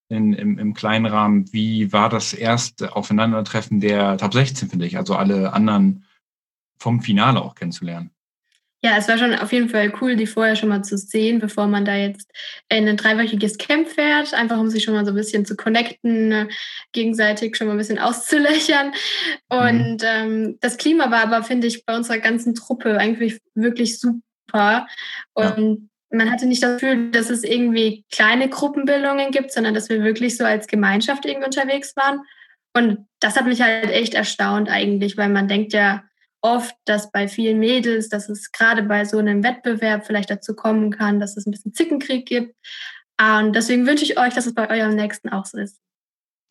in, 0.08 0.32
im, 0.32 0.58
im 0.58 0.74
kleinen 0.74 1.06
Rahmen. 1.06 1.52
Wie 1.52 1.92
war 1.92 2.08
das 2.08 2.32
erste 2.32 2.94
Aufeinandertreffen 2.94 3.80
der 3.80 4.18
Top 4.18 4.32
16, 4.32 4.68
finde 4.68 4.86
ich? 4.86 4.96
Also 4.96 5.14
alle 5.14 5.52
anderen 5.52 6.04
vom 6.78 7.00
Finale 7.00 7.40
auch 7.42 7.54
kennenzulernen. 7.54 8.10
Ja, 8.82 8.96
es 8.98 9.08
war 9.08 9.18
schon 9.18 9.34
auf 9.34 9.52
jeden 9.52 9.68
Fall 9.68 9.92
cool, 10.00 10.14
die 10.14 10.26
vorher 10.26 10.54
schon 10.54 10.68
mal 10.68 10.84
zu 10.84 10.96
sehen, 10.96 11.40
bevor 11.40 11.66
man 11.66 11.84
da 11.84 11.96
jetzt 11.96 12.30
in 12.68 12.86
ein 12.86 12.96
dreiwöchiges 12.96 13.58
Camp 13.58 13.88
fährt, 13.88 14.32
einfach 14.34 14.58
um 14.58 14.68
sich 14.68 14.84
schon 14.84 14.94
mal 14.94 15.04
so 15.04 15.12
ein 15.12 15.16
bisschen 15.16 15.46
zu 15.46 15.56
connecten, 15.56 16.28
ne, 16.28 16.48
gegenseitig 16.92 17.56
schon 17.56 17.66
mal 17.66 17.72
ein 17.72 17.78
bisschen 17.78 17.98
auszulöchern. 17.98 18.92
Und 19.48 20.02
mhm. 20.02 20.06
ähm, 20.06 20.58
das 20.60 20.76
Klima 20.76 21.10
war 21.10 21.22
aber, 21.22 21.42
finde 21.42 21.66
ich, 21.66 21.84
bei 21.84 21.96
unserer 21.96 22.18
ganzen 22.18 22.54
Truppe 22.54 22.98
eigentlich 22.98 23.40
wirklich 23.54 23.98
super. 23.98 24.86
Und 25.32 25.80
ja. 25.80 25.88
Man 26.16 26.30
hatte 26.30 26.46
nicht 26.46 26.62
das 26.62 26.80
Gefühl, 26.80 27.10
dass 27.10 27.30
es 27.30 27.44
irgendwie 27.44 28.04
kleine 28.10 28.48
Gruppenbildungen 28.48 29.30
gibt, 29.30 29.52
sondern 29.52 29.74
dass 29.74 29.88
wir 29.88 30.02
wirklich 30.02 30.36
so 30.36 30.44
als 30.44 30.66
Gemeinschaft 30.66 31.24
irgendwie 31.24 31.46
unterwegs 31.46 31.94
waren. 31.96 32.20
Und 32.74 33.06
das 33.20 33.36
hat 33.36 33.46
mich 33.46 33.62
halt 33.62 33.90
echt 33.90 34.14
erstaunt 34.14 34.68
eigentlich, 34.68 35.16
weil 35.16 35.28
man 35.28 35.48
denkt 35.48 35.72
ja, 35.72 36.04
oft, 36.42 36.74
dass 36.84 37.10
bei 37.10 37.28
vielen 37.28 37.58
Mädels, 37.58 38.08
dass 38.08 38.28
es 38.28 38.52
gerade 38.52 38.82
bei 38.82 39.04
so 39.04 39.18
einem 39.18 39.42
Wettbewerb 39.42 40.06
vielleicht 40.06 40.30
dazu 40.30 40.54
kommen 40.54 40.90
kann, 40.90 41.18
dass 41.18 41.36
es 41.36 41.46
ein 41.46 41.50
bisschen 41.50 41.74
Zickenkrieg 41.74 42.26
gibt. 42.26 42.54
Und 43.20 43.54
deswegen 43.54 43.86
wünsche 43.86 44.04
ich 44.04 44.18
euch, 44.18 44.34
dass 44.34 44.46
es 44.46 44.54
bei 44.54 44.68
eurem 44.68 44.94
nächsten 44.94 45.30
auch 45.30 45.46
so 45.46 45.58
ist. 45.58 45.80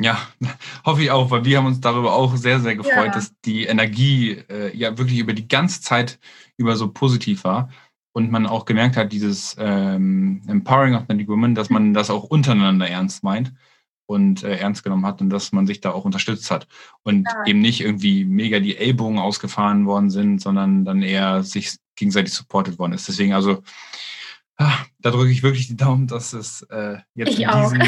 Ja, 0.02 0.18
hoffe 0.86 1.04
ich 1.04 1.12
auch, 1.12 1.32
weil 1.32 1.46
wir 1.46 1.58
haben 1.58 1.68
uns 1.68 1.80
darüber 1.80 2.14
auch 2.14 2.36
sehr, 2.36 2.60
sehr 2.60 2.76
gefreut, 2.76 3.08
ja. 3.08 3.12
dass 3.14 3.34
die 3.46 3.66
Energie 3.66 4.44
äh, 4.50 4.76
ja 4.76 4.98
wirklich 4.98 5.20
über 5.20 5.34
die 5.34 5.48
ganze 5.48 5.82
Zeit 5.82 6.20
über 6.58 6.76
so 6.76 6.92
positiv 6.92 7.44
war 7.44 7.70
und 8.16 8.32
man 8.32 8.48
auch 8.48 8.64
gemerkt 8.64 8.96
hat, 8.96 9.12
dieses 9.12 9.58
ähm, 9.60 10.42
Empowering 10.48 10.96
of 10.96 11.04
the 11.10 11.28
Women, 11.28 11.54
dass 11.54 11.70
man 11.70 11.94
das 11.94 12.10
auch 12.10 12.24
untereinander 12.24 12.88
ernst 12.88 13.26
meint 13.26 13.54
und 14.06 14.42
äh, 14.42 14.56
ernst 14.56 14.86
genommen 14.86 15.06
hat 15.06 15.20
und 15.20 15.30
dass 15.30 15.52
man 15.52 15.68
sich 15.68 15.82
da 15.82 15.92
auch 15.92 16.06
unterstützt 16.06 16.50
hat 16.50 16.66
und 17.04 17.28
ja. 17.30 17.44
eben 17.46 17.60
nicht 17.60 17.82
irgendwie 17.82 18.24
mega 18.24 18.62
die 18.62 18.78
Ellbogen 18.78 19.20
ausgefahren 19.20 19.86
worden 19.86 20.10
sind, 20.10 20.40
sondern 20.40 20.86
dann 20.86 21.02
eher 21.02 21.44
sich 21.44 21.76
gegenseitig 21.98 22.34
supportet 22.34 22.80
worden 22.80 22.94
ist. 22.94 23.06
Deswegen 23.06 23.34
also, 23.34 23.64
ah, 24.56 24.78
da 25.00 25.12
drücke 25.12 25.32
ich 25.32 25.44
wirklich 25.44 25.68
die 25.68 25.76
Daumen, 25.76 26.08
dass 26.08 26.32
es 26.32 26.62
äh, 26.70 27.00
jetzt 27.16 27.38
in 27.38 27.50
diesem, 27.50 27.82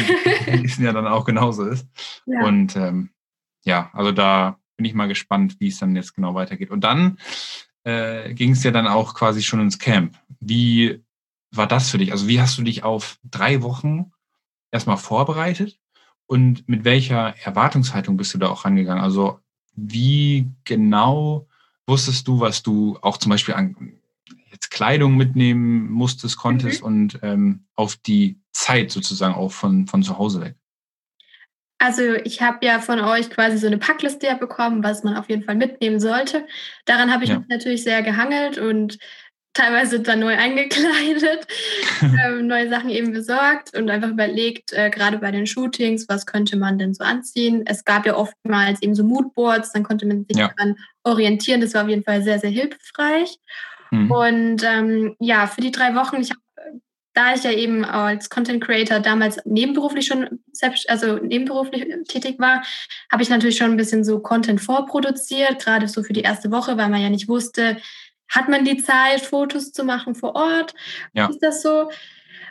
in 0.46 0.62
diesem, 0.62 0.84
Jahr 0.84 0.92
dann 0.92 1.06
auch 1.06 1.24
genauso 1.24 1.64
ist. 1.64 1.88
Ja. 2.26 2.44
Und 2.44 2.76
ähm, 2.76 3.12
ja, 3.64 3.88
also 3.94 4.12
da 4.12 4.58
bin 4.76 4.84
ich 4.84 4.92
mal 4.92 5.08
gespannt, 5.08 5.56
wie 5.58 5.68
es 5.68 5.78
dann 5.78 5.96
jetzt 5.96 6.14
genau 6.14 6.34
weitergeht. 6.34 6.70
Und 6.70 6.84
dann 6.84 7.16
äh, 7.84 8.34
ging 8.34 8.52
es 8.52 8.62
ja 8.62 8.70
dann 8.70 8.86
auch 8.86 9.14
quasi 9.14 9.42
schon 9.42 9.60
ins 9.60 9.78
Camp. 9.78 10.18
Wie 10.40 11.02
war 11.50 11.66
das 11.66 11.90
für 11.90 11.98
dich? 11.98 12.12
Also 12.12 12.28
wie 12.28 12.40
hast 12.40 12.58
du 12.58 12.62
dich 12.62 12.82
auf 12.82 13.18
drei 13.24 13.62
Wochen 13.62 14.12
erstmal 14.70 14.96
vorbereitet? 14.96 15.78
Und 16.26 16.68
mit 16.68 16.84
welcher 16.84 17.34
Erwartungshaltung 17.38 18.16
bist 18.16 18.34
du 18.34 18.38
da 18.38 18.48
auch 18.48 18.64
rangegangen? 18.64 19.02
Also 19.02 19.40
wie 19.74 20.50
genau 20.64 21.48
wusstest 21.86 22.28
du, 22.28 22.40
was 22.40 22.62
du 22.62 22.98
auch 23.00 23.16
zum 23.16 23.30
Beispiel 23.30 23.54
an 23.54 23.94
jetzt 24.50 24.70
Kleidung 24.70 25.16
mitnehmen 25.16 25.90
musstest, 25.90 26.36
konntest 26.36 26.82
mhm. 26.82 26.86
und 26.86 27.18
ähm, 27.22 27.64
auf 27.74 27.96
die 27.96 28.38
Zeit 28.52 28.90
sozusagen 28.90 29.34
auch 29.34 29.52
von, 29.52 29.86
von 29.86 30.02
zu 30.02 30.18
Hause 30.18 30.42
weg? 30.42 30.56
Also 31.78 32.14
ich 32.24 32.42
habe 32.42 32.66
ja 32.66 32.80
von 32.80 33.00
euch 33.00 33.30
quasi 33.30 33.56
so 33.56 33.68
eine 33.68 33.78
Packliste 33.78 34.34
bekommen, 34.34 34.82
was 34.82 35.04
man 35.04 35.16
auf 35.16 35.28
jeden 35.28 35.44
Fall 35.44 35.54
mitnehmen 35.54 36.00
sollte. 36.00 36.44
Daran 36.86 37.12
habe 37.12 37.24
ich 37.24 37.30
ja. 37.30 37.38
mich 37.38 37.48
natürlich 37.48 37.84
sehr 37.84 38.02
gehangelt 38.02 38.58
und 38.58 38.98
teilweise 39.54 40.00
dann 40.00 40.20
neu 40.20 40.36
eingekleidet, 40.36 41.46
ähm, 42.02 42.46
neue 42.46 42.68
Sachen 42.68 42.90
eben 42.90 43.12
besorgt 43.12 43.76
und 43.76 43.90
einfach 43.90 44.10
überlegt, 44.10 44.72
äh, 44.72 44.90
gerade 44.90 45.18
bei 45.18 45.30
den 45.30 45.46
Shootings, 45.46 46.08
was 46.08 46.26
könnte 46.26 46.56
man 46.56 46.78
denn 46.78 46.94
so 46.94 47.04
anziehen. 47.04 47.62
Es 47.66 47.84
gab 47.84 48.06
ja 48.06 48.16
oftmals 48.16 48.82
eben 48.82 48.94
so 48.94 49.04
Moodboards, 49.04 49.72
dann 49.72 49.82
konnte 49.82 50.06
man 50.06 50.24
sich 50.28 50.36
ja. 50.36 50.48
daran 50.48 50.76
orientieren. 51.02 51.60
Das 51.60 51.74
war 51.74 51.82
auf 51.82 51.88
jeden 51.88 52.04
Fall 52.04 52.22
sehr, 52.22 52.38
sehr 52.38 52.50
hilfreich. 52.50 53.38
Mhm. 53.90 54.10
Und 54.10 54.62
ähm, 54.64 55.16
ja, 55.18 55.46
für 55.46 55.60
die 55.60 55.72
drei 55.72 55.94
Wochen, 55.94 56.16
ich 56.20 56.30
habe 56.30 56.40
da 57.18 57.34
ich 57.34 57.42
ja 57.42 57.50
eben 57.50 57.84
als 57.84 58.30
Content 58.30 58.62
Creator 58.62 59.00
damals 59.00 59.40
nebenberuflich 59.44 60.06
schon, 60.06 60.38
also 60.86 61.16
nebenberuflich 61.16 61.84
tätig 62.06 62.38
war, 62.38 62.62
habe 63.10 63.24
ich 63.24 63.28
natürlich 63.28 63.56
schon 63.56 63.72
ein 63.72 63.76
bisschen 63.76 64.04
so 64.04 64.20
Content 64.20 64.60
vorproduziert, 64.60 65.64
gerade 65.64 65.88
so 65.88 66.04
für 66.04 66.12
die 66.12 66.20
erste 66.20 66.52
Woche, 66.52 66.76
weil 66.76 66.88
man 66.88 67.02
ja 67.02 67.10
nicht 67.10 67.28
wusste, 67.28 67.78
hat 68.28 68.48
man 68.48 68.64
die 68.64 68.76
Zeit, 68.76 69.20
Fotos 69.20 69.72
zu 69.72 69.82
machen 69.82 70.14
vor 70.14 70.36
Ort? 70.36 70.74
Ja. 71.12 71.26
Ist 71.28 71.40
das 71.40 71.60
so? 71.60 71.90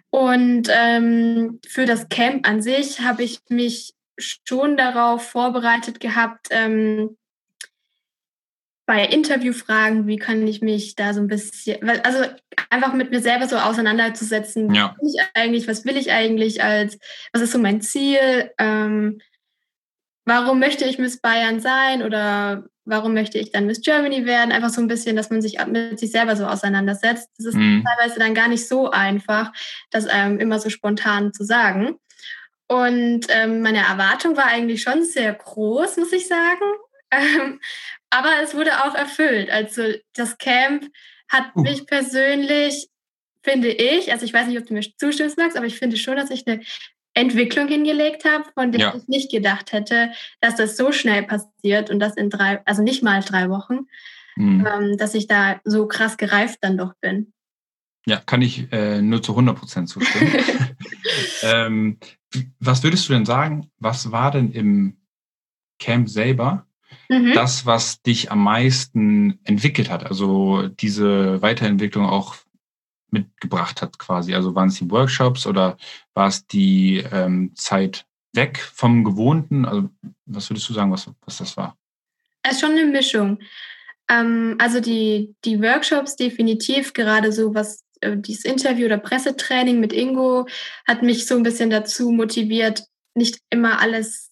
Und 0.10 0.68
ähm, 0.70 1.62
für 1.66 1.86
das 1.86 2.10
Camp 2.10 2.46
an 2.46 2.62
sich 2.62 3.00
habe 3.00 3.24
ich 3.24 3.40
mich 3.48 3.94
schon 4.18 4.76
darauf 4.76 5.30
vorbereitet 5.30 6.02
gehabt, 6.02 6.48
ähm, 6.50 7.16
bei 8.88 9.06
Interviewfragen, 9.06 10.08
wie 10.08 10.16
kann 10.16 10.48
ich 10.48 10.62
mich 10.62 10.96
da 10.96 11.14
so 11.14 11.20
ein 11.20 11.28
bisschen, 11.28 11.78
also 12.04 12.24
einfach 12.70 12.94
mit 12.94 13.12
mir 13.12 13.20
selber 13.20 13.46
so 13.48 13.58
auseinanderzusetzen. 13.58 14.74
Ja. 14.74 14.96
Was 14.96 15.02
will 15.02 15.10
ich 15.14 15.22
eigentlich, 15.34 15.68
was 15.68 15.86
will 15.86 15.98
ich 15.98 16.12
eigentlich 16.12 16.64
als, 16.64 16.98
was 17.34 17.42
ist 17.42 17.52
so 17.52 17.60
mein 17.60 17.82
Ziel? 17.82 18.50
Ähm, 18.58 19.20
warum 20.24 20.60
möchte 20.60 20.86
ich 20.86 21.00
Miss 21.00 21.20
Bayern 21.20 21.60
sein 21.60 22.02
oder 22.02 22.64
warum 22.86 23.14
möchte 23.14 23.38
ich 23.38 23.52
dann 23.52 23.66
Miss 23.66 23.82
Germany 23.82 24.26
werden? 24.26 24.54
Einfach 24.54 24.70
so 24.70 24.80
ein 24.80 24.88
bisschen, 24.88 25.18
dass 25.18 25.30
man 25.30 25.42
sich 25.42 25.58
mit 25.68 26.00
sich 26.00 26.12
selber 26.12 26.38
so 26.38 26.46
auseinandersetzt. 26.46 27.30
Das 27.38 27.48
ist 27.48 27.56
mhm. 27.56 27.84
teilweise 27.86 28.20
dann 28.20 28.34
gar 28.34 28.48
nicht 28.48 28.70
so 28.70 28.90
einfach, 28.90 29.52
das 29.92 30.08
ähm, 30.10 30.40
immer 30.40 30.60
so 30.60 30.70
spontan 30.70 31.34
zu 31.34 31.44
sagen. 31.44 32.00
Und 32.70 33.28
ähm, 33.30 33.62
meine 33.62 33.80
Erwartung 33.80 34.38
war 34.38 34.46
eigentlich 34.46 34.82
schon 34.82 35.04
sehr 35.04 35.34
groß, 35.34 35.98
muss 35.98 36.14
ich 36.14 36.30
sagen. 36.30 36.64
Ähm, 37.12 37.60
aber 38.10 38.30
es 38.44 38.54
wurde 38.54 38.84
auch 38.84 38.96
erfüllt. 38.96 39.50
Also 39.50 39.84
das 40.14 40.38
Camp 40.38 40.86
hat 41.30 41.56
uh. 41.56 41.62
mich 41.62 41.86
persönlich, 41.86 42.88
finde 43.44 43.70
ich, 43.70 44.12
also 44.12 44.26
ich 44.26 44.34
weiß 44.34 44.48
nicht, 44.48 44.60
ob 44.60 44.66
du 44.66 44.74
mir 44.74 44.84
zustimmst, 44.98 45.38
Max, 45.38 45.56
aber 45.56 45.66
ich 45.66 45.78
finde 45.78 45.98
schon, 45.98 46.18
dass 46.18 46.30
ich 46.30 46.46
eine 46.48 46.62
Entwicklung 47.14 47.68
hingelegt 47.68 48.26
habe, 48.26 48.46
von 48.54 48.72
der 48.72 48.82
ja. 48.82 48.96
ich 48.96 49.08
nicht 49.08 49.32
gedacht 49.32 49.74
hätte, 49.74 50.12
dass 50.40 50.56
das 50.56 50.78
so 50.78 50.92
schnell 50.92 51.24
passiert 51.24 51.90
und 51.90 52.00
das 52.00 52.16
in 52.16 52.30
drei, 52.30 52.62
also 52.66 52.84
nicht 52.84 53.04
mal 53.04 53.22
drei 53.22 53.50
Wochen, 53.50 53.88
mhm. 54.36 54.68
ähm, 54.68 54.98
dass 54.98 55.16
ich 55.16 55.28
da 55.28 55.60
so 55.64 55.88
krass 55.88 56.18
gereift 56.18 56.60
dann 56.62 56.78
doch 56.78 56.94
bin. 57.02 57.34
Ja, 58.06 58.22
kann 58.26 58.42
ich 58.42 58.72
äh, 58.72 59.02
nur 59.02 59.22
zu 59.22 59.34
100 59.34 59.58
Prozent 59.58 59.90
zustimmen. 59.90 60.32
ähm, 61.42 62.00
was 62.60 62.84
würdest 62.84 63.10
du 63.10 63.14
denn 63.14 63.26
sagen, 63.26 63.72
was 63.80 64.12
war 64.12 64.32
denn 64.32 64.52
im 64.52 64.98
Camp 65.80 66.10
selber 66.10 66.67
mhm. 67.10 67.34
das, 67.34 67.66
was 67.66 68.02
dich 68.02 68.32
am 68.32 68.44
meisten 68.44 69.40
entwickelt 69.44 69.90
hat? 69.90 70.06
Also 70.06 70.68
diese 70.68 71.42
Weiterentwicklung 71.42 72.06
auch 72.06 72.36
mitgebracht 73.10 73.82
hat 73.82 74.00
quasi. 74.00 74.34
Also 74.34 74.56
waren 74.56 74.70
es 74.70 74.76
die 74.76 74.90
Workshops 74.92 75.48
oder 75.48 75.78
war 76.14 76.28
es 76.28 76.46
die 76.48 77.04
ähm, 77.12 77.52
Zeit 77.56 78.06
weg 78.34 78.60
vom 78.60 79.04
Gewohnten? 79.04 79.66
Also 79.66 79.90
was 80.26 80.50
würdest 80.50 80.68
du 80.70 80.74
sagen, 80.74 80.92
was, 80.92 81.10
was 81.26 81.38
das 81.38 81.58
war? 81.58 81.78
Es 82.44 82.54
ist 82.54 82.62
schon 82.62 82.72
eine 82.72 82.86
Mischung. 82.86 83.40
Ähm, 84.10 84.56
also 84.60 84.80
die, 84.80 85.36
die 85.46 85.62
Workshops 85.62 86.16
definitiv, 86.16 86.94
gerade 86.94 87.32
so 87.32 87.54
was 87.54 87.84
äh, 88.02 88.18
dieses 88.18 88.46
Interview 88.46 88.86
oder 88.86 88.98
Pressetraining 88.98 89.80
mit 89.80 89.94
Ingo 89.94 90.48
hat 90.88 91.02
mich 91.02 91.26
so 91.26 91.36
ein 91.36 91.44
bisschen 91.44 91.70
dazu 91.70 92.12
motiviert, 92.12 92.84
nicht 93.16 93.40
immer 93.50 93.80
alles 93.80 94.27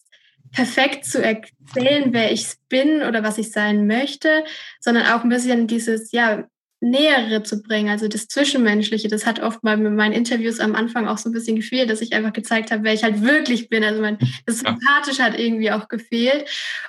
perfekt 0.55 1.05
zu 1.05 1.21
erzählen, 1.21 2.13
wer 2.13 2.31
ich 2.31 2.47
bin 2.69 3.03
oder 3.03 3.23
was 3.23 3.37
ich 3.37 3.51
sein 3.51 3.87
möchte, 3.87 4.43
sondern 4.79 5.05
auch 5.07 5.23
ein 5.23 5.29
bisschen 5.29 5.67
dieses, 5.67 6.11
ja, 6.11 6.45
Nähere 6.81 7.41
zu 7.41 7.63
bringen, 7.63 7.89
also 7.89 8.07
das 8.07 8.27
Zwischenmenschliche. 8.27 9.07
Das 9.07 9.25
hat 9.25 9.39
oft 9.39 9.63
mal 9.63 9.77
mit 9.77 9.93
meinen 9.93 10.11
Interviews 10.11 10.59
am 10.59 10.75
Anfang 10.75 11.07
auch 11.07 11.17
so 11.17 11.29
ein 11.29 11.31
bisschen 11.31 11.55
gefehlt, 11.55 11.89
dass 11.89 12.01
ich 12.01 12.13
einfach 12.13 12.33
gezeigt 12.33 12.69
habe, 12.69 12.83
wer 12.83 12.93
ich 12.93 13.03
halt 13.03 13.23
wirklich 13.23 13.69
bin. 13.69 13.83
Also 13.83 14.01
mein, 14.01 14.19
das 14.45 14.59
Sympathische 14.59 15.23
hat 15.23 15.39
irgendwie 15.39 15.71
auch 15.71 15.87
gefehlt. 15.87 16.47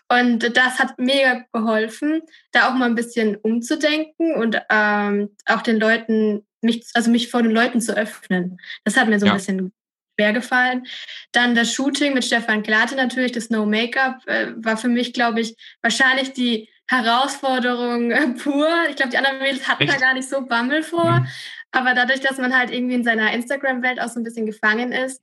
Und 0.08 0.56
das 0.56 0.80
hat 0.80 0.98
mega 0.98 1.44
geholfen, 1.52 2.20
da 2.52 2.68
auch 2.68 2.74
mal 2.74 2.86
ein 2.86 2.94
bisschen 2.96 3.36
umzudenken 3.36 4.34
und 4.34 4.60
ähm, 4.70 5.30
auch 5.46 5.62
den 5.62 5.78
Leuten, 5.78 6.44
mich, 6.60 6.84
also 6.94 7.10
mich 7.10 7.30
vor 7.30 7.42
den 7.42 7.52
Leuten 7.52 7.80
zu 7.80 7.96
öffnen. 7.96 8.58
Das 8.84 8.96
hat 8.96 9.08
mir 9.08 9.18
so 9.18 9.26
ja. 9.26 9.32
ein 9.32 9.38
bisschen 9.38 9.72
schwer 10.16 10.32
gefallen. 10.32 10.86
Dann 11.32 11.54
das 11.54 11.72
Shooting 11.72 12.14
mit 12.14 12.24
Stefan 12.24 12.62
Glate 12.62 12.96
natürlich, 12.96 13.32
das 13.32 13.50
No 13.50 13.66
Make-up, 13.66 14.26
äh, 14.26 14.52
war 14.56 14.76
für 14.76 14.88
mich, 14.88 15.12
glaube 15.12 15.40
ich, 15.40 15.56
wahrscheinlich 15.82 16.32
die 16.32 16.68
Herausforderung 16.88 18.10
äh, 18.10 18.28
pur. 18.28 18.68
Ich 18.88 18.96
glaube, 18.96 19.10
die 19.10 19.18
anderen 19.18 19.38
Mädels 19.38 19.68
hatten 19.68 19.84
Echt? 19.84 19.94
da 19.94 19.98
gar 19.98 20.14
nicht 20.14 20.28
so 20.28 20.46
Bammel 20.46 20.82
vor. 20.82 21.20
Mhm. 21.20 21.26
Aber 21.72 21.94
dadurch, 21.94 22.20
dass 22.20 22.38
man 22.38 22.56
halt 22.56 22.70
irgendwie 22.70 22.94
in 22.94 23.04
seiner 23.04 23.32
Instagram-Welt 23.32 24.00
auch 24.00 24.08
so 24.08 24.20
ein 24.20 24.24
bisschen 24.24 24.46
gefangen 24.46 24.92
ist, 24.92 25.20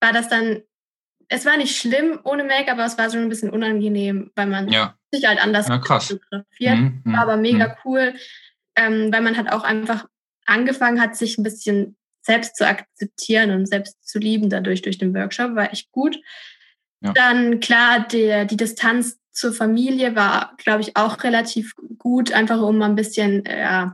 war 0.00 0.12
das 0.12 0.28
dann, 0.28 0.62
es 1.28 1.44
war 1.44 1.56
nicht 1.56 1.76
schlimm 1.76 2.20
ohne 2.24 2.44
Make-up, 2.44 2.78
aber 2.78 2.86
es 2.86 2.96
war 2.96 3.10
schon 3.10 3.20
ein 3.20 3.28
bisschen 3.28 3.50
unangenehm, 3.50 4.30
weil 4.34 4.46
man 4.46 4.68
ja. 4.68 4.94
sich 5.10 5.26
halt 5.26 5.42
anders 5.42 5.68
ja, 5.68 5.80
fotografiert. 5.80 6.78
Mhm, 6.78 7.02
war 7.04 7.22
aber 7.22 7.36
mega 7.36 7.68
mhm. 7.68 7.72
cool, 7.84 8.14
ähm, 8.76 9.12
weil 9.12 9.20
man 9.20 9.36
halt 9.36 9.52
auch 9.52 9.64
einfach 9.64 10.06
angefangen 10.46 11.00
hat, 11.00 11.16
sich 11.16 11.36
ein 11.38 11.42
bisschen 11.42 11.96
selbst 12.22 12.56
zu 12.56 12.66
akzeptieren 12.66 13.50
und 13.50 13.66
selbst 13.66 13.96
zu 14.06 14.18
lieben 14.18 14.50
dadurch 14.50 14.82
durch 14.82 14.98
den 14.98 15.14
Workshop, 15.14 15.54
war 15.54 15.72
echt 15.72 15.90
gut. 15.92 16.18
Ja. 17.00 17.12
Dann 17.12 17.60
klar, 17.60 18.06
der, 18.06 18.44
die 18.44 18.56
Distanz 18.56 19.18
zur 19.32 19.52
Familie 19.52 20.16
war, 20.16 20.54
glaube 20.58 20.82
ich, 20.82 20.96
auch 20.96 21.22
relativ 21.24 21.74
gut, 21.98 22.32
einfach 22.32 22.60
um 22.60 22.82
ein 22.82 22.94
bisschen 22.94 23.46
äh, 23.46 23.86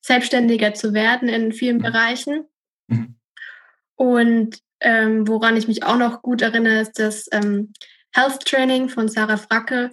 selbstständiger 0.00 0.74
zu 0.74 0.94
werden 0.94 1.28
in 1.28 1.52
vielen 1.52 1.78
mhm. 1.78 1.82
Bereichen. 1.82 2.44
Mhm. 2.88 3.16
Und 3.94 4.58
ähm, 4.80 5.28
woran 5.28 5.56
ich 5.56 5.68
mich 5.68 5.84
auch 5.84 5.96
noch 5.96 6.22
gut 6.22 6.42
erinnere, 6.42 6.80
ist 6.80 6.98
das 6.98 7.26
ähm, 7.32 7.72
Health 8.12 8.44
Training 8.44 8.88
von 8.88 9.08
Sarah 9.08 9.36
Fracke, 9.36 9.90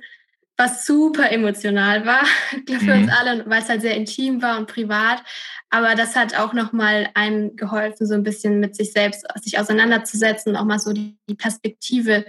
was 0.60 0.86
super 0.86 1.32
emotional 1.32 2.06
war 2.06 2.26
für 2.68 2.96
mhm. 2.96 3.04
uns 3.04 3.12
alle, 3.12 3.50
weil 3.50 3.62
es 3.62 3.70
halt 3.70 3.82
sehr 3.82 3.96
intim 3.96 4.42
war 4.42 4.60
und 4.60 4.68
privat. 4.68 5.24
Aber 5.70 5.96
das 5.96 6.16
hat 6.16 6.38
auch 6.38 6.54
nochmal 6.54 7.10
einem 7.14 7.56
geholfen, 7.56 8.06
so 8.06 8.14
ein 8.14 8.24
bisschen 8.24 8.60
mit 8.60 8.76
sich 8.76 8.92
selbst 8.92 9.26
sich 9.42 9.58
auseinanderzusetzen, 9.58 10.58
auch 10.58 10.66
mal 10.66 10.80
so 10.80 10.92
die 10.92 11.16
Perspektive 11.38 12.26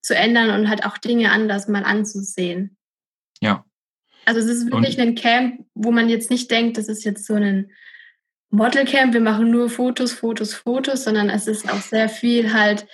zu 0.00 0.16
ändern 0.16 0.50
und 0.50 0.70
halt 0.70 0.86
auch 0.86 0.96
Dinge 0.96 1.30
anders 1.30 1.68
mal 1.68 1.84
anzusehen. 1.84 2.78
Ja. 3.40 3.64
Also 4.24 4.40
es 4.40 4.46
ist 4.46 4.72
wirklich 4.72 4.96
und 4.96 5.02
ein 5.02 5.14
Camp, 5.14 5.66
wo 5.74 5.92
man 5.92 6.08
jetzt 6.08 6.30
nicht 6.30 6.50
denkt, 6.50 6.78
das 6.78 6.88
ist 6.88 7.04
jetzt 7.04 7.26
so 7.26 7.34
ein 7.34 7.70
Modelcamp, 8.50 9.12
wir 9.12 9.20
machen 9.20 9.50
nur 9.50 9.68
Fotos, 9.68 10.12
Fotos, 10.12 10.54
Fotos, 10.54 11.04
sondern 11.04 11.28
es 11.28 11.46
ist 11.46 11.70
auch 11.70 11.82
sehr 11.82 12.08
viel 12.08 12.54
halt 12.54 12.86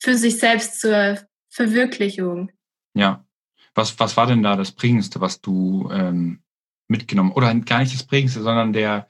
für 0.00 0.14
sich 0.14 0.38
selbst 0.38 0.80
zur 0.80 1.18
Verwirklichung. 1.48 2.52
Ja. 2.94 3.26
Was, 3.74 3.98
was 3.98 4.16
war 4.16 4.26
denn 4.26 4.42
da 4.42 4.56
das 4.56 4.72
Prägendste, 4.72 5.20
was 5.20 5.40
du 5.40 5.88
ähm, 5.92 6.42
mitgenommen? 6.88 7.32
Oder 7.32 7.54
gar 7.54 7.80
nicht 7.80 7.94
das 7.94 8.04
Prägendste, 8.04 8.42
sondern 8.42 8.72
der, 8.72 9.08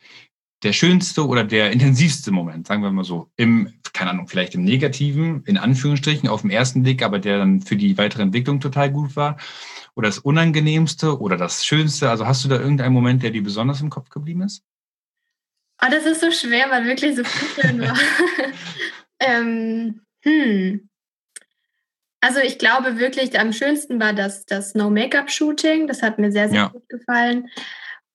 der 0.63 0.73
schönste 0.73 1.27
oder 1.27 1.45
der 1.45 1.73
intensivste 1.73 2.31
Moment, 2.31 2.67
sagen 2.67 2.83
wir 2.83 2.93
mal 2.93 3.05
so, 3.05 3.31
im, 3.37 3.73
keine 3.93 4.11
Ahnung, 4.11 4.29
vielleicht 4.29 4.55
im 4.55 4.63
Negativen, 4.63 5.43
in 5.45 5.59
Anführungsstrichen, 5.59 6.29
auf 6.29 6.43
den 6.43 6.51
ersten 6.51 6.83
Blick, 6.83 7.03
aber 7.03 7.19
der 7.19 7.39
dann 7.39 7.61
für 7.61 7.77
die 7.77 7.99
weitere 7.99 8.23
Entwicklung 8.23 8.61
total 8.61 8.91
gut 8.91 9.17
war? 9.17 9.37
Oder 9.95 10.09
das 10.09 10.19
Unangenehmste 10.19 11.21
oder 11.21 11.37
das 11.37 11.67
Schönste? 11.67 12.09
Also 12.09 12.27
hast 12.27 12.45
du 12.45 12.49
da 12.49 12.59
irgendeinen 12.59 12.95
Moment, 12.95 13.23
der 13.23 13.31
dir 13.31 13.43
besonders 13.43 13.81
im 13.81 13.91
Kopf 13.91 14.09
geblieben 14.09 14.43
ist? 14.43 14.63
Oh, 15.83 15.89
das 15.91 16.07
ist 16.07 16.21
so 16.21 16.31
schwer, 16.31 16.71
weil 16.71 16.85
wirklich 16.85 17.17
so 17.17 17.25
viel 17.25 17.63
schön 17.63 17.81
war. 17.81 17.99
ähm, 19.21 20.01
hm. 20.23 20.89
Also 22.23 22.39
ich 22.39 22.59
glaube 22.59 22.99
wirklich, 22.99 23.39
am 23.39 23.53
schönsten 23.53 24.01
war 24.01 24.13
das, 24.13 24.47
das 24.47 24.77
No-Make-up-Shooting. 24.77 25.89
Das 25.89 26.03
hat 26.03 26.21
mir 26.21 26.31
sehr, 26.31 26.49
sehr 26.49 26.57
ja. 26.57 26.69
gut 26.69 26.89
gefallen. 26.89 27.49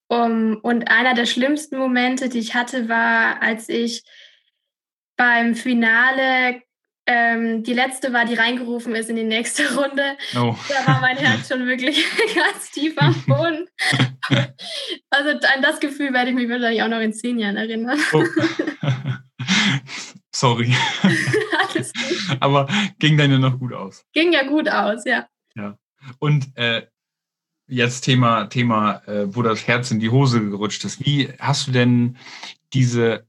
Um, 0.07 0.59
und 0.61 0.89
einer 0.89 1.13
der 1.13 1.25
schlimmsten 1.25 1.77
Momente, 1.77 2.29
die 2.29 2.39
ich 2.39 2.55
hatte, 2.55 2.87
war, 2.87 3.41
als 3.41 3.67
ich 3.67 4.03
beim 5.17 5.55
Finale, 5.55 6.61
ähm, 7.05 7.63
die 7.63 7.73
letzte 7.73 8.13
war, 8.13 8.23
die 8.23 8.35
reingerufen 8.35 8.95
ist 8.95 9.09
in 9.09 9.17
die 9.17 9.23
nächste 9.23 9.75
Runde. 9.75 10.15
Oh. 10.35 10.55
Da 10.69 10.87
war 10.87 11.01
mein 11.01 11.17
Herz 11.17 11.49
schon 11.49 11.67
wirklich 11.67 12.05
ganz 12.35 12.71
tief 12.71 12.93
am 12.97 13.13
Boden. 13.27 13.67
also 15.09 15.31
an 15.31 15.61
das 15.61 15.81
Gefühl 15.81 16.13
werde 16.13 16.29
ich 16.29 16.35
mich 16.35 16.49
wahrscheinlich 16.49 16.81
auch 16.81 16.87
noch 16.87 17.01
in 17.01 17.11
zehn 17.11 17.39
Jahren 17.39 17.57
erinnern. 17.57 17.99
Oh. 18.13 18.23
Sorry. 20.37 20.71
Aber 22.39 22.67
ging 22.99 23.17
dann 23.17 23.31
ja 23.31 23.39
noch 23.39 23.57
gut 23.57 23.73
aus. 23.73 24.05
Ging 24.13 24.31
ja 24.33 24.43
gut 24.47 24.69
aus, 24.69 25.03
ja. 25.03 25.27
Ja. 25.55 25.79
Und 26.19 26.55
äh, 26.55 26.85
jetzt 27.67 28.01
Thema, 28.01 28.45
Thema, 28.45 29.01
äh, 29.07 29.33
wo 29.33 29.41
das 29.41 29.65
Herz 29.67 29.89
in 29.89 29.99
die 29.99 30.11
Hose 30.11 30.47
gerutscht 30.47 30.85
ist. 30.85 31.03
Wie 31.03 31.33
hast 31.39 31.65
du 31.65 31.71
denn 31.71 32.17
diese 32.73 33.25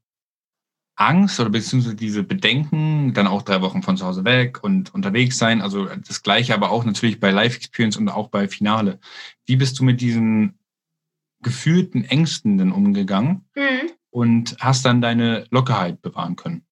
Angst 0.96 1.40
oder 1.40 1.48
beziehungsweise 1.48 1.96
diese 1.96 2.24
Bedenken, 2.24 3.14
dann 3.14 3.26
auch 3.26 3.40
drei 3.40 3.62
Wochen 3.62 3.82
von 3.82 3.96
zu 3.96 4.04
Hause 4.04 4.24
weg 4.26 4.62
und 4.62 4.92
unterwegs 4.92 5.38
sein, 5.38 5.62
also 5.62 5.86
das 5.86 6.22
gleiche 6.22 6.52
aber 6.52 6.70
auch 6.70 6.84
natürlich 6.84 7.20
bei 7.20 7.30
Live 7.30 7.56
Experience 7.56 7.96
und 7.96 8.10
auch 8.10 8.28
bei 8.28 8.48
Finale. 8.48 8.98
Wie 9.46 9.56
bist 9.56 9.78
du 9.78 9.84
mit 9.84 10.02
diesen 10.02 10.58
gefühlten 11.40 12.04
Ängsten 12.04 12.58
denn 12.58 12.72
umgegangen? 12.72 13.48
Mhm. 13.54 13.92
und 14.10 14.56
hast 14.60 14.84
dann 14.84 15.00
deine 15.00 15.46
Lockerheit 15.50 16.02
bewahren 16.02 16.36
können? 16.36 16.67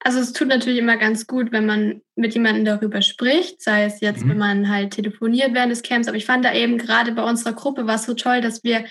Also 0.00 0.20
es 0.20 0.32
tut 0.32 0.48
natürlich 0.48 0.78
immer 0.78 0.96
ganz 0.96 1.26
gut, 1.26 1.50
wenn 1.50 1.66
man 1.66 2.02
mit 2.14 2.34
jemandem 2.34 2.64
darüber 2.64 3.02
spricht, 3.02 3.60
sei 3.62 3.84
es 3.84 4.00
jetzt, 4.00 4.24
mhm. 4.24 4.30
wenn 4.30 4.38
man 4.38 4.68
halt 4.68 4.92
telefoniert 4.92 5.54
während 5.54 5.72
des 5.72 5.82
Camps. 5.82 6.08
Aber 6.08 6.16
ich 6.16 6.26
fand 6.26 6.44
da 6.44 6.54
eben 6.54 6.78
gerade 6.78 7.12
bei 7.12 7.22
unserer 7.22 7.52
Gruppe 7.52 7.86
war 7.86 7.96
es 7.96 8.04
so 8.04 8.14
toll, 8.14 8.40
dass 8.40 8.62
wir 8.62 8.84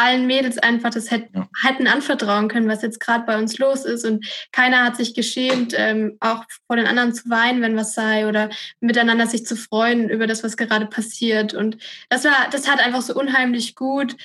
allen 0.00 0.26
Mädels 0.26 0.56
einfach 0.56 0.90
das 0.90 1.10
hätten, 1.10 1.36
ja. 1.36 1.92
anvertrauen 1.92 2.48
können, 2.48 2.68
was 2.68 2.80
jetzt 2.80 3.00
gerade 3.00 3.24
bei 3.26 3.38
uns 3.38 3.58
los 3.58 3.84
ist. 3.84 4.06
Und 4.06 4.26
keiner 4.50 4.82
hat 4.84 4.96
sich 4.96 5.14
geschämt, 5.14 5.74
ähm, 5.76 6.16
auch 6.20 6.44
vor 6.66 6.76
den 6.76 6.86
anderen 6.86 7.12
zu 7.12 7.28
weinen, 7.28 7.60
wenn 7.60 7.76
was 7.76 7.94
sei, 7.94 8.26
oder 8.26 8.48
miteinander 8.80 9.26
sich 9.26 9.44
zu 9.44 9.56
freuen 9.56 10.08
über 10.08 10.26
das, 10.26 10.42
was 10.42 10.56
gerade 10.56 10.86
passiert. 10.86 11.52
Und 11.52 11.76
das 12.08 12.24
war, 12.24 12.48
das 12.50 12.66
hat 12.66 12.80
einfach 12.80 13.02
so 13.02 13.14
unheimlich 13.14 13.74
gut, 13.74 14.16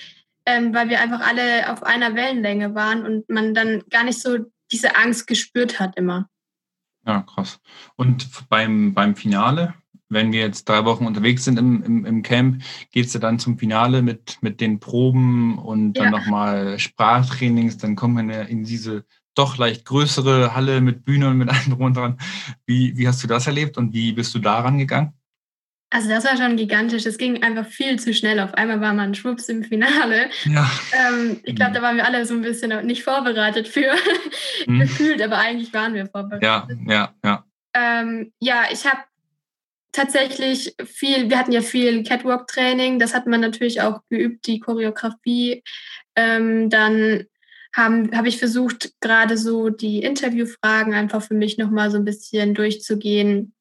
ähm, 0.46 0.74
weil 0.74 0.88
wir 0.88 1.02
einfach 1.02 1.20
alle 1.20 1.70
auf 1.70 1.84
einer 1.84 2.16
Wellenlänge 2.16 2.74
waren 2.74 3.06
und 3.06 3.30
man 3.30 3.54
dann 3.54 3.84
gar 3.90 4.06
nicht 4.06 4.22
so 4.22 4.38
diese 4.76 4.98
Angst 4.98 5.26
gespürt 5.26 5.80
hat 5.80 5.96
immer. 5.96 6.28
Ja, 7.08 7.22
krass. 7.22 7.62
Und 7.96 8.28
beim, 8.50 8.94
beim 8.94 9.16
Finale, 9.16 9.74
wenn 10.10 10.34
wir 10.34 10.42
jetzt 10.42 10.68
drei 10.68 10.84
Wochen 10.84 11.06
unterwegs 11.06 11.46
sind 11.46 11.58
im, 11.58 11.82
im, 11.82 12.06
im 12.06 12.24
Camp, 12.24 12.62
geht 12.92 13.06
es 13.06 13.14
ja 13.14 13.22
dann 13.22 13.40
zum 13.40 13.58
Finale 13.58 14.02
mit, 14.02 14.38
mit 14.42 14.60
den 14.60 14.82
Proben 14.82 15.58
und 15.58 15.94
dann 15.94 16.06
ja. 16.06 16.12
nochmal 16.12 16.78
Sprachtrainings. 16.78 17.78
Dann 17.78 17.96
kommen 17.96 18.28
wir 18.28 18.48
in 18.48 18.66
diese 18.66 19.06
doch 19.34 19.58
leicht 19.58 19.86
größere 19.86 20.54
Halle 20.56 20.82
mit 20.82 21.06
Bühne 21.06 21.30
und 21.30 21.38
mit 21.38 21.48
allem 21.50 21.70
drum 21.70 21.82
und 21.82 21.96
dran. 21.96 22.18
Wie, 22.66 22.98
wie 22.98 23.08
hast 23.08 23.24
du 23.24 23.28
das 23.28 23.48
erlebt 23.48 23.78
und 23.78 23.94
wie 23.94 24.12
bist 24.12 24.36
du 24.36 24.40
da 24.40 24.60
rangegangen? 24.60 25.14
Also 25.90 26.10
das 26.10 26.26
war 26.26 26.36
schon 26.36 26.58
gigantisch. 26.58 27.06
Es 27.06 27.18
ging 27.18 27.44
einfach 27.44 27.66
viel 27.66 28.00
zu 28.00 28.14
schnell. 28.14 28.40
Auf 28.40 28.54
einmal 28.56 28.82
war 28.82 28.94
man 28.94 29.16
schwupps 29.16 29.50
im 29.50 29.64
Finale. 29.64 30.30
Ja. 30.46 30.70
Ähm, 30.92 31.40
ich 31.44 31.56
glaube, 31.56 31.74
da 31.74 31.82
waren 31.82 31.96
wir 31.96 32.06
alle 32.06 32.26
so 32.26 32.34
ein 32.34 32.42
bisschen 32.42 32.86
nicht 32.86 33.04
vorbereitet 33.04 33.68
für 33.68 33.94
mhm. 34.66 34.80
gefühlt, 34.82 35.22
aber 35.22 35.38
eigentlich 35.38 35.74
waren 35.74 35.94
wir 35.94 36.08
vorbereitet. 36.08 36.44
Ja, 36.44 36.68
ja, 36.88 37.14
ja. 37.24 37.46
Ähm, 37.74 38.34
ja, 38.40 38.64
ich 38.72 38.86
habe 38.86 39.00
tatsächlich 39.92 40.76
viel, 40.86 41.30
wir 41.30 41.40
hatten 41.40 41.52
ja 41.52 41.62
viel 41.62 42.04
Catwalk-Training, 42.04 43.00
das 43.00 43.14
hat 43.14 43.28
man 43.28 43.42
natürlich 43.42 43.82
auch 43.82 44.02
geübt, 44.10 44.48
die 44.48 44.60
Choreografie. 44.60 45.64
Ähm, 46.16 46.70
dann 46.70 47.26
habe 47.76 48.10
hab 48.16 48.26
ich 48.26 48.38
versucht, 48.38 48.94
gerade 49.02 49.38
so 49.38 49.70
die 49.70 50.02
Interviewfragen 50.02 50.94
einfach 50.94 51.22
für 51.22 51.34
mich 51.34 51.58
nochmal 51.58 51.92
so 51.92 51.98
ein 51.98 52.06
bisschen 52.06 52.54
durchzugehen 52.54 53.55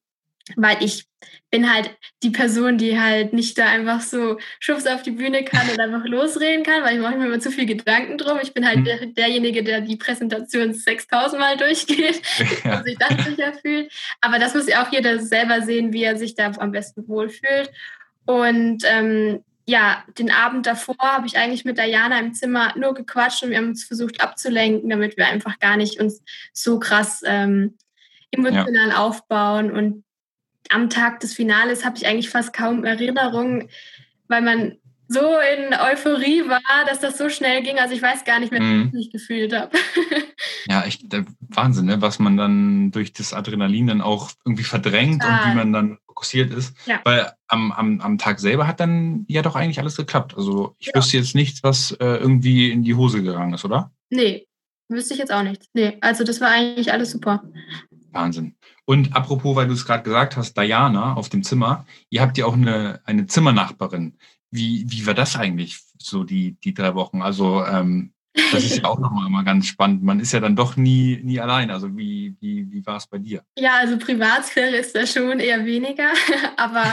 weil 0.57 0.83
ich 0.83 1.07
bin 1.51 1.73
halt 1.73 1.97
die 2.23 2.31
Person, 2.31 2.79
die 2.79 3.01
halt 3.01 3.33
nicht 3.33 3.57
da 3.57 3.67
einfach 3.67 4.01
so 4.01 4.39
schubs 4.61 4.87
auf 4.87 5.03
die 5.03 5.13
Bühne 5.13 5.45
kann 5.45 5.69
und 5.71 5.81
einfach 5.81 6.05
losreden 6.05 6.65
kann, 6.65 6.83
weil 6.83 6.97
ich 6.97 7.01
mache 7.01 7.17
mir 7.17 7.27
immer 7.27 7.41
zu 7.41 7.51
viel 7.51 7.67
Gedanken 7.67 8.19
drum. 8.19 8.39
Ich 8.43 8.53
bin 8.53 8.67
halt 8.67 8.81
mhm. 8.81 8.85
der, 8.85 9.07
derjenige, 9.07 9.63
der 9.63 9.81
die 9.81 9.97
Präsentation 9.97 10.75
6000 10.75 11.41
Mal 11.41 11.57
durchgeht 11.57 12.21
ja. 12.65 12.79
und 12.79 12.85
sich 12.85 12.99
dann 12.99 13.19
sicher 13.19 13.55
fühlt. 13.55 13.93
Aber 14.21 14.39
das 14.39 14.55
muss 14.55 14.69
ja 14.69 14.85
auch 14.85 14.93
jeder 14.93 15.19
selber 15.21 15.63
sehen, 15.63 15.93
wie 15.93 16.03
er 16.03 16.17
sich 16.17 16.35
da 16.35 16.51
am 16.59 16.73
besten 16.73 17.09
wohlfühlt. 17.09 17.71
Und 18.27 18.83
ähm, 18.87 19.45
ja, 19.67 20.05
den 20.19 20.31
Abend 20.31 20.67
davor 20.67 20.97
habe 21.01 21.27
ich 21.27 21.39
eigentlich 21.39 21.65
mit 21.65 21.79
Diana 21.79 22.19
im 22.19 22.35
Zimmer 22.35 22.75
nur 22.77 22.95
gequatscht 22.95 23.43
und 23.43 23.51
wir 23.51 23.59
haben 23.59 23.69
uns 23.69 23.85
versucht 23.85 24.21
abzulenken, 24.21 24.91
damit 24.91 25.17
wir 25.17 25.27
einfach 25.27 25.59
gar 25.59 25.77
nicht 25.77 26.01
uns 26.01 26.23
so 26.53 26.79
krass 26.79 27.23
ähm, 27.25 27.79
emotional 28.31 28.91
ja. 28.91 28.97
aufbauen 28.97 29.71
und 29.71 30.05
am 30.70 30.90
Tag 30.90 31.20
des 31.20 31.35
Finales 31.35 31.85
habe 31.85 31.96
ich 31.96 32.07
eigentlich 32.07 32.31
fast 32.31 32.53
kaum 32.53 32.85
Erinnerungen, 32.85 33.68
weil 34.29 34.42
man 34.42 34.77
so 35.09 35.20
in 35.20 35.74
Euphorie 35.74 36.48
war, 36.48 36.85
dass 36.87 37.00
das 37.00 37.18
so 37.18 37.29
schnell 37.29 37.62
ging. 37.62 37.79
Also 37.79 37.94
ich 37.94 38.03
weiß 38.03 38.24
gar 38.24 38.40
nicht 38.40 38.53
mehr, 38.53 38.61
wie 38.61 38.87
ich 38.87 38.92
mich 38.92 39.11
gefühlt 39.11 39.55
habe. 39.55 39.70
Ja, 40.66 40.83
echt 40.83 41.12
der 41.12 41.27
Wahnsinn, 41.40 41.85
ne? 41.85 42.00
was 42.00 42.18
man 42.18 42.38
dann 42.38 42.90
durch 42.90 43.12
das 43.12 43.35
Adrenalin 43.35 43.87
dann 43.87 44.00
auch 44.00 44.31
irgendwie 44.46 44.62
verdrängt 44.62 45.22
ah. 45.22 45.44
und 45.44 45.50
wie 45.50 45.57
man 45.57 45.72
dann 45.74 45.98
fokussiert 46.07 46.53
ist. 46.55 46.74
Ja. 46.87 47.00
Weil 47.05 47.33
am, 47.48 47.70
am, 47.72 48.00
am 48.00 48.18
Tag 48.18 48.40
selber 48.40 48.66
hat 48.66 48.81
dann 48.81 49.27
ja 49.29 49.42
doch 49.42 49.57
eigentlich 49.57 49.79
alles 49.79 49.96
geklappt. 49.96 50.35
Also 50.37 50.74
ich 50.79 50.87
ja. 50.87 50.94
wüsste 50.94 51.18
jetzt 51.18 51.35
nichts, 51.35 51.62
was 51.62 51.92
äh, 51.92 52.16
irgendwie 52.16 52.70
in 52.70 52.83
die 52.83 52.94
Hose 52.94 53.22
gegangen 53.22 53.53
ist, 53.53 53.64
oder? 53.64 53.92
Nee, 54.09 54.46
wüsste 54.88 55.12
ich 55.14 55.20
jetzt 55.20 55.33
auch 55.33 55.42
nicht. 55.42 55.64
Nee, 55.74 55.98
also 56.00 56.24
das 56.24 56.40
war 56.40 56.48
eigentlich 56.48 56.92
alles 56.92 57.11
super. 57.11 57.42
Wahnsinn. 58.12 58.55
Und 58.87 59.16
apropos, 59.16 59.57
weil 59.57 59.66
du 59.66 59.73
es 59.73 59.87
gerade 59.87 60.03
gesagt 60.03 60.37
hast, 60.37 60.57
Diana 60.57 61.14
auf 61.14 61.29
dem 61.29 61.42
Zimmer, 61.42 61.87
ihr 62.11 62.20
habt 62.20 62.37
ja 62.37 62.47
auch 62.47 62.55
eine, 62.55 63.01
eine 63.05 63.27
Zimmernachbarin. 63.27 64.18
Wie, 64.51 64.85
wie 64.88 65.07
war 65.07 65.14
das 65.14 65.37
eigentlich, 65.37 65.81
so 65.99 66.25
die, 66.25 66.57
die 66.62 66.75
drei 66.75 66.94
Wochen? 66.94 67.23
Also 67.23 67.64
ähm, 67.64 68.12
das 68.53 68.64
ist 68.64 68.79
ja 68.79 68.85
auch 68.85 68.99
nochmal 68.99 69.29
immer 69.29 69.44
ganz 69.44 69.66
spannend. 69.66 70.03
Man 70.03 70.20
ist 70.20 70.33
ja 70.33 70.40
dann 70.40 70.57
doch 70.57 70.77
nie, 70.77 71.20
nie 71.23 71.40
allein. 71.40 71.70
Also 71.70 71.97
wie, 71.97 72.37
wie, 72.40 72.70
wie 72.70 72.85
war 72.85 72.97
es 72.97 73.07
bei 73.07 73.18
dir? 73.18 73.42
Ja, 73.57 73.79
also 73.79 73.97
Privatsphäre 73.97 74.77
ist 74.77 74.94
da 74.94 75.07
schon 75.07 75.38
eher 75.40 75.64
weniger, 75.64 76.11
aber 76.57 76.85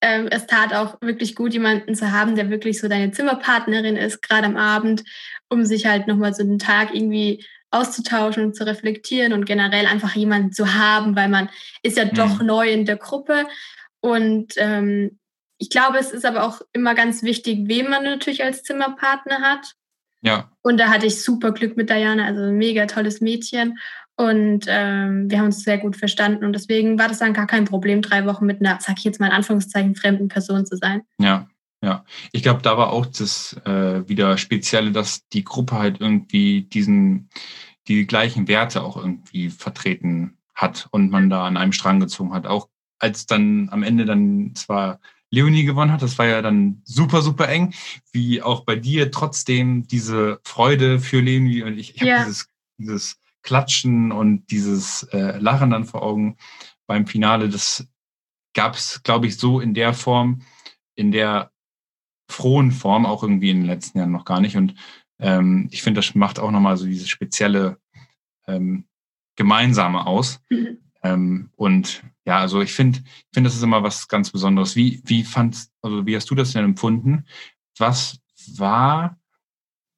ähm, 0.00 0.28
es 0.30 0.46
tat 0.46 0.72
auch 0.74 1.00
wirklich 1.00 1.34
gut, 1.34 1.52
jemanden 1.52 1.94
zu 1.94 2.12
haben, 2.12 2.36
der 2.36 2.50
wirklich 2.50 2.78
so 2.78 2.88
deine 2.88 3.10
Zimmerpartnerin 3.10 3.96
ist, 3.96 4.22
gerade 4.22 4.46
am 4.46 4.56
Abend, 4.56 5.02
um 5.48 5.64
sich 5.64 5.86
halt 5.86 6.06
nochmal 6.06 6.34
so 6.34 6.42
einen 6.42 6.58
Tag 6.58 6.94
irgendwie 6.94 7.44
auszutauschen 7.70 8.44
und 8.44 8.56
zu 8.56 8.64
reflektieren 8.64 9.32
und 9.32 9.44
generell 9.44 9.86
einfach 9.86 10.14
jemanden 10.14 10.52
zu 10.52 10.74
haben, 10.74 11.16
weil 11.16 11.28
man 11.28 11.48
ist 11.82 11.96
ja 11.96 12.04
mhm. 12.04 12.14
doch 12.14 12.42
neu 12.42 12.70
in 12.70 12.84
der 12.84 12.96
Gruppe. 12.96 13.46
Und 14.00 14.54
ähm, 14.56 15.18
ich 15.58 15.70
glaube, 15.70 15.98
es 15.98 16.12
ist 16.12 16.24
aber 16.24 16.44
auch 16.44 16.60
immer 16.72 16.94
ganz 16.94 17.22
wichtig, 17.22 17.60
wen 17.64 17.88
man 17.90 18.04
natürlich 18.04 18.44
als 18.44 18.62
Zimmerpartner 18.62 19.40
hat. 19.40 19.74
Ja. 20.22 20.50
Und 20.62 20.78
da 20.78 20.88
hatte 20.88 21.06
ich 21.06 21.22
super 21.22 21.52
Glück 21.52 21.76
mit 21.76 21.90
Diana, 21.90 22.26
also 22.26 22.42
ein 22.42 22.56
mega 22.56 22.86
tolles 22.86 23.20
Mädchen. 23.20 23.78
Und 24.16 24.64
ähm, 24.68 25.30
wir 25.30 25.38
haben 25.38 25.46
uns 25.46 25.62
sehr 25.62 25.78
gut 25.78 25.96
verstanden. 25.96 26.44
Und 26.44 26.52
deswegen 26.54 26.98
war 26.98 27.08
das 27.08 27.18
dann 27.18 27.34
gar 27.34 27.46
kein 27.46 27.66
Problem, 27.66 28.00
drei 28.00 28.26
Wochen 28.26 28.46
mit 28.46 28.60
einer, 28.60 28.78
sag 28.80 28.98
ich 28.98 29.04
jetzt 29.04 29.20
mal 29.20 29.26
in 29.26 29.32
Anführungszeichen, 29.32 29.94
fremden 29.94 30.28
Person 30.28 30.64
zu 30.66 30.76
sein. 30.76 31.02
Ja, 31.18 31.46
ja. 31.86 32.04
Ich 32.32 32.42
glaube, 32.42 32.62
da 32.62 32.76
war 32.76 32.90
auch 32.92 33.06
das 33.06 33.52
äh, 33.64 34.08
wieder 34.08 34.36
Spezielle, 34.38 34.90
dass 34.90 35.26
die 35.28 35.44
Gruppe 35.44 35.78
halt 35.78 36.00
irgendwie 36.00 36.62
diesen, 36.62 37.30
die 37.86 38.06
gleichen 38.06 38.48
Werte 38.48 38.82
auch 38.82 38.96
irgendwie 38.96 39.50
vertreten 39.50 40.36
hat 40.52 40.88
und 40.90 41.10
man 41.10 41.30
da 41.30 41.46
an 41.46 41.56
einem 41.56 41.72
Strang 41.72 42.00
gezogen 42.00 42.34
hat. 42.34 42.46
Auch 42.46 42.68
als 42.98 43.26
dann 43.26 43.68
am 43.70 43.84
Ende 43.84 44.04
dann 44.04 44.52
zwar 44.56 44.98
Leonie 45.30 45.64
gewonnen 45.64 45.92
hat, 45.92 46.02
das 46.02 46.18
war 46.18 46.26
ja 46.26 46.42
dann 46.42 46.82
super, 46.84 47.22
super 47.22 47.48
eng, 47.48 47.72
wie 48.12 48.42
auch 48.42 48.64
bei 48.64 48.74
dir 48.74 49.12
trotzdem 49.12 49.86
diese 49.86 50.40
Freude 50.44 50.98
für 50.98 51.20
Leonie 51.20 51.62
und 51.62 51.78
ich, 51.78 51.94
ich 51.94 52.00
habe 52.00 52.10
ja. 52.10 52.24
dieses, 52.24 52.48
dieses 52.78 53.16
Klatschen 53.42 54.10
und 54.10 54.50
dieses 54.50 55.04
äh, 55.12 55.38
Lachen 55.38 55.70
dann 55.70 55.84
vor 55.84 56.02
Augen 56.02 56.36
beim 56.88 57.06
Finale. 57.06 57.48
Das 57.48 57.86
gab 58.54 58.74
es, 58.74 59.02
glaube 59.04 59.28
ich, 59.28 59.36
so 59.36 59.60
in 59.60 59.74
der 59.74 59.94
Form, 59.94 60.42
in 60.96 61.12
der 61.12 61.52
frohen 62.28 62.72
Form 62.72 63.06
auch 63.06 63.22
irgendwie 63.22 63.50
in 63.50 63.58
den 63.58 63.66
letzten 63.66 63.98
Jahren 63.98 64.12
noch 64.12 64.24
gar 64.24 64.40
nicht. 64.40 64.56
Und 64.56 64.74
ähm, 65.18 65.68
ich 65.70 65.82
finde, 65.82 66.00
das 66.00 66.14
macht 66.14 66.38
auch 66.38 66.50
nochmal 66.50 66.76
so 66.76 66.86
dieses 66.86 67.08
spezielle 67.08 67.78
ähm, 68.46 68.86
Gemeinsame 69.36 70.06
aus. 70.06 70.40
Mhm. 70.50 70.78
Ähm, 71.02 71.50
und 71.56 72.02
ja, 72.24 72.38
also 72.40 72.60
ich 72.60 72.72
finde, 72.72 72.98
ich 72.98 73.28
finde, 73.32 73.48
das 73.48 73.56
ist 73.56 73.62
immer 73.62 73.82
was 73.82 74.08
ganz 74.08 74.30
Besonderes. 74.30 74.74
Wie, 74.76 75.00
wie 75.04 75.22
fandst, 75.22 75.72
also 75.82 76.04
wie 76.06 76.16
hast 76.16 76.28
du 76.30 76.34
das 76.34 76.52
denn 76.52 76.64
empfunden? 76.64 77.24
Was 77.78 78.18
war 78.56 79.18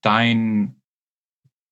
dein 0.02 0.80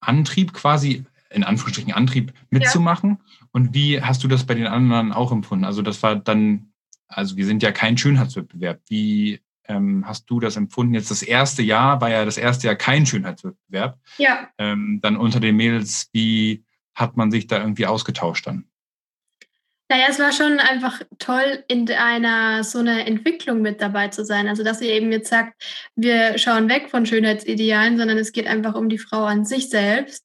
Antrieb 0.01 0.53
quasi, 0.53 1.05
in 1.31 1.45
Anführungsstrichen 1.45 1.93
Antrieb 1.93 2.33
mitzumachen? 2.51 3.19
Ja. 3.21 3.47
Und 3.53 3.75
wie 3.75 4.01
hast 4.01 4.25
du 4.25 4.29
das 4.29 4.45
bei 4.45 4.55
den 4.55 4.67
anderen 4.67 5.13
auch 5.13 5.33
empfunden? 5.33 5.65
Also 5.65 5.83
das 5.83 6.03
war 6.03 6.17
dann, 6.17 6.73
also 7.09 7.37
wir 7.37 7.45
sind 7.45 7.63
ja 7.63 7.73
kein 7.73 7.99
Schönheitswettbewerb. 7.99 8.81
Wie 8.89 9.41
ähm, 9.69 10.05
hast 10.07 10.29
du 10.31 10.41
das 10.41 10.57
empfunden? 10.57 10.95
Jetzt 10.95 11.11
das 11.11 11.23
erste 11.23 11.63
Jahr 11.63 12.01
war 12.01 12.11
ja 12.11 12.25
das 12.25 12.39
erste 12.39 12.67
Jahr 12.67 12.77
kein 12.77 13.07
Schönheitswettbewerb. 13.07 13.99
Ja. 14.19 14.49
Ähm, 14.59 15.01
dann 15.03 15.17
unter 15.17 15.41
den 15.41 15.57
Mädels, 15.57 16.09
wie 16.13 16.65
hat 16.95 17.17
man 17.17 17.31
sich 17.31 17.47
da 17.47 17.59
irgendwie 17.61 17.87
ausgetauscht 17.87 18.47
dann? 18.47 18.65
Naja, 19.89 20.07
es 20.09 20.19
war 20.19 20.33
schon 20.33 20.59
einfach 20.59 21.01
toll, 21.19 21.65
in 21.69 21.89
einer 21.93 22.65
so 22.65 22.81
einer 22.81 23.07
Entwicklung 23.07 23.63
mit 23.63 23.81
dabei 23.81 24.09
zu 24.09 24.25
sein. 24.25 24.49
Also, 24.49 24.65
dass 24.65 24.81
ihr 24.81 24.91
eben 24.91 25.13
jetzt 25.13 25.29
sagt, 25.29 25.63
wir 25.95 26.39
schauen 26.39 26.69
weg 26.69 26.91
von 26.91 27.07
Schönheitsidealen, 27.07 27.97
sondern 27.97 28.19
es 28.19 28.33
geht 28.33 28.49
einfach 28.49 28.75
um 28.75 28.89
die 28.89 28.99
Frau 28.99 29.25
an 29.25 29.45
sich 29.45 29.71
selbst. 29.71 30.25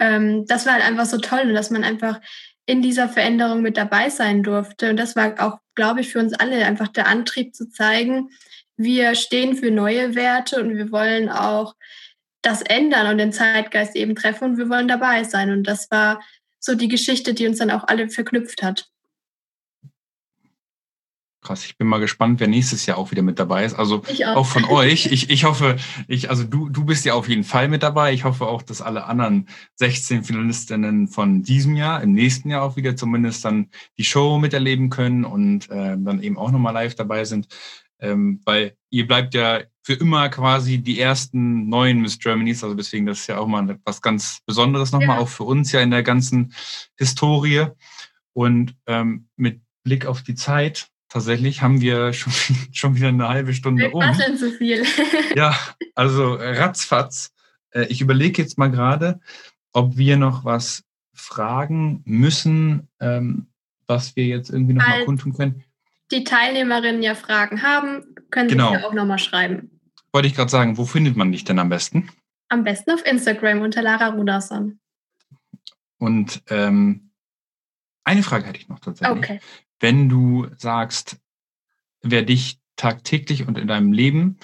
Ähm, 0.00 0.46
das 0.46 0.66
war 0.66 0.74
halt 0.74 0.84
einfach 0.84 1.06
so 1.06 1.18
toll, 1.18 1.52
dass 1.52 1.70
man 1.70 1.84
einfach 1.84 2.20
in 2.66 2.82
dieser 2.82 3.08
Veränderung 3.08 3.62
mit 3.62 3.76
dabei 3.76 4.10
sein 4.10 4.42
durfte. 4.42 4.90
Und 4.90 4.96
das 4.96 5.14
war 5.14 5.34
auch, 5.38 5.58
glaube 5.76 6.00
ich, 6.00 6.10
für 6.10 6.18
uns 6.18 6.34
alle 6.34 6.66
einfach 6.66 6.88
der 6.88 7.06
Antrieb 7.06 7.54
zu 7.54 7.70
zeigen, 7.70 8.30
wir 8.78 9.14
stehen 9.16 9.56
für 9.56 9.70
neue 9.70 10.14
Werte 10.14 10.62
und 10.62 10.76
wir 10.76 10.90
wollen 10.90 11.28
auch 11.28 11.74
das 12.42 12.62
ändern 12.62 13.08
und 13.08 13.18
den 13.18 13.32
Zeitgeist 13.32 13.96
eben 13.96 14.14
treffen 14.14 14.44
und 14.44 14.58
wir 14.58 14.70
wollen 14.70 14.88
dabei 14.88 15.24
sein. 15.24 15.50
Und 15.50 15.64
das 15.64 15.90
war 15.90 16.20
so 16.60 16.74
die 16.74 16.88
Geschichte, 16.88 17.34
die 17.34 17.46
uns 17.46 17.58
dann 17.58 17.72
auch 17.72 17.84
alle 17.88 18.08
verknüpft 18.08 18.62
hat. 18.62 18.88
Krass, 21.40 21.64
ich 21.64 21.78
bin 21.78 21.86
mal 21.86 22.00
gespannt, 22.00 22.40
wer 22.40 22.48
nächstes 22.48 22.84
Jahr 22.86 22.98
auch 22.98 23.10
wieder 23.10 23.22
mit 23.22 23.38
dabei 23.38 23.64
ist. 23.64 23.74
Also 23.74 24.02
auch. 24.02 24.36
auch. 24.36 24.46
von 24.46 24.64
euch. 24.64 25.06
Ich, 25.10 25.30
ich 25.30 25.44
hoffe, 25.44 25.76
ich, 26.06 26.30
also 26.30 26.44
du, 26.44 26.68
du 26.68 26.84
bist 26.84 27.04
ja 27.04 27.14
auf 27.14 27.28
jeden 27.28 27.44
Fall 27.44 27.68
mit 27.68 27.82
dabei. 27.82 28.12
Ich 28.12 28.24
hoffe 28.24 28.46
auch, 28.46 28.62
dass 28.62 28.82
alle 28.82 29.06
anderen 29.06 29.48
16 29.76 30.24
Finalistinnen 30.24 31.08
von 31.08 31.42
diesem 31.42 31.74
Jahr, 31.74 32.02
im 32.02 32.12
nächsten 32.12 32.50
Jahr 32.50 32.62
auch 32.62 32.76
wieder 32.76 32.96
zumindest 32.96 33.44
dann 33.44 33.70
die 33.96 34.04
Show 34.04 34.38
miterleben 34.38 34.90
können 34.90 35.24
und 35.24 35.70
äh, 35.70 35.96
dann 35.98 36.22
eben 36.22 36.38
auch 36.38 36.50
nochmal 36.50 36.74
live 36.74 36.94
dabei 36.94 37.24
sind. 37.24 37.48
Ähm, 38.00 38.40
weil 38.44 38.76
ihr 38.90 39.06
bleibt 39.06 39.34
ja 39.34 39.60
für 39.82 39.94
immer 39.94 40.28
quasi 40.28 40.78
die 40.78 41.00
ersten 41.00 41.68
neuen 41.68 42.00
Miss 42.00 42.18
Germanys. 42.18 42.62
Also 42.62 42.74
deswegen, 42.74 43.06
das 43.06 43.20
ist 43.20 43.26
ja 43.26 43.38
auch 43.38 43.46
mal 43.46 43.78
was 43.84 44.02
ganz 44.02 44.40
Besonderes 44.44 44.92
nochmal, 44.92 45.16
ja. 45.16 45.22
auch 45.22 45.28
für 45.28 45.44
uns 45.44 45.72
ja 45.72 45.80
in 45.80 45.90
der 45.90 46.02
ganzen 46.02 46.52
Historie. 46.96 47.66
Und 48.34 48.76
ähm, 48.86 49.28
mit 49.36 49.62
Blick 49.84 50.06
auf 50.06 50.22
die 50.22 50.34
Zeit 50.34 50.88
tatsächlich 51.08 51.62
haben 51.62 51.80
wir 51.80 52.12
schon, 52.12 52.32
schon 52.72 52.96
wieder 52.96 53.08
eine 53.08 53.28
halbe 53.28 53.54
Stunde 53.54 53.90
um. 53.90 54.04
So 54.36 54.50
viel? 54.50 54.84
ja, 55.34 55.58
also 55.94 56.34
ratzfatz. 56.34 57.32
Äh, 57.70 57.86
ich 57.86 58.00
überlege 58.00 58.42
jetzt 58.42 58.58
mal 58.58 58.70
gerade, 58.70 59.20
ob 59.72 59.96
wir 59.96 60.16
noch 60.16 60.44
was 60.44 60.84
fragen 61.14 62.02
müssen, 62.04 62.88
ähm, 63.00 63.48
was 63.86 64.16
wir 64.16 64.26
jetzt 64.26 64.50
irgendwie 64.50 64.74
noch 64.74 64.86
mal 64.86 65.04
kundtun 65.04 65.32
können. 65.32 65.64
Die 66.10 66.24
Teilnehmerinnen 66.24 67.02
ja 67.02 67.14
Fragen 67.14 67.62
haben, 67.62 68.14
können 68.30 68.48
genau. 68.48 68.68
sie 68.68 68.80
ja 68.80 68.86
auch 68.86 68.94
noch 68.94 69.04
mal 69.04 69.18
schreiben. 69.18 69.80
Wollte 70.12 70.28
ich 70.28 70.34
gerade 70.34 70.50
sagen, 70.50 70.78
wo 70.78 70.84
findet 70.84 71.16
man 71.16 71.32
dich 71.32 71.44
denn 71.44 71.58
am 71.58 71.68
besten? 71.68 72.10
Am 72.48 72.64
besten 72.64 72.92
auf 72.92 73.04
Instagram 73.04 73.60
unter 73.60 73.82
Lara 73.82 74.08
Ruderson. 74.08 74.78
Und 75.98 76.42
ähm, 76.48 77.10
eine 78.04 78.22
Frage 78.22 78.46
hätte 78.46 78.58
ich 78.58 78.68
noch 78.68 78.78
tatsächlich. 78.78 79.18
Okay 79.18 79.40
wenn 79.80 80.08
du 80.08 80.48
sagst, 80.56 81.18
wer 82.02 82.22
dich 82.22 82.58
tagtäglich 82.76 83.46
und 83.46 83.58
in 83.58 83.68
deinem 83.68 83.92
Leben 83.92 84.38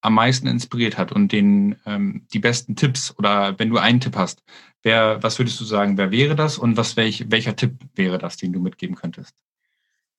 am 0.00 0.14
meisten 0.14 0.46
inspiriert 0.48 0.98
hat 0.98 1.12
und 1.12 1.30
den 1.30 1.76
ähm, 1.86 2.26
die 2.32 2.40
besten 2.40 2.74
Tipps 2.74 3.16
oder 3.16 3.58
wenn 3.58 3.70
du 3.70 3.78
einen 3.78 4.00
Tipp 4.00 4.16
hast, 4.16 4.42
wer, 4.82 5.22
was 5.22 5.38
würdest 5.38 5.60
du 5.60 5.64
sagen, 5.64 5.96
wer 5.96 6.10
wäre 6.10 6.34
das 6.34 6.58
und 6.58 6.76
was 6.76 6.96
welch, 6.96 7.30
welcher 7.30 7.54
Tipp 7.54 7.74
wäre 7.94 8.18
das, 8.18 8.36
den 8.36 8.52
du 8.52 8.60
mitgeben 8.60 8.96
könntest? 8.96 9.34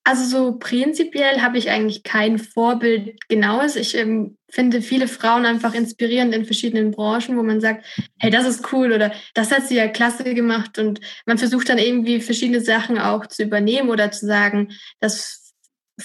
Also 0.05 0.25
so 0.25 0.57
prinzipiell 0.57 1.41
habe 1.41 1.57
ich 1.57 1.69
eigentlich 1.69 2.03
kein 2.03 2.37
Vorbild 2.37 3.17
genaues. 3.29 3.77
Ich 3.77 3.95
ähm, 3.95 4.37
finde 4.49 4.81
viele 4.81 5.07
Frauen 5.07 5.45
einfach 5.45 5.73
inspirierend 5.73 6.35
in 6.35 6.45
verschiedenen 6.45 6.91
Branchen, 6.91 7.37
wo 7.37 7.43
man 7.43 7.61
sagt, 7.61 7.85
hey, 8.19 8.29
das 8.29 8.45
ist 8.45 8.73
cool 8.73 8.91
oder 8.91 9.13
das 9.33 9.51
hat 9.51 9.67
sie 9.67 9.77
ja 9.77 9.87
klasse 9.87 10.25
gemacht 10.33 10.77
und 10.77 10.99
man 11.25 11.37
versucht 11.37 11.69
dann 11.69 11.77
irgendwie 11.77 12.19
verschiedene 12.19 12.59
Sachen 12.59 12.99
auch 12.99 13.27
zu 13.27 13.43
übernehmen 13.43 13.89
oder 13.89 14.11
zu 14.11 14.25
sagen, 14.25 14.73
das 14.99 15.53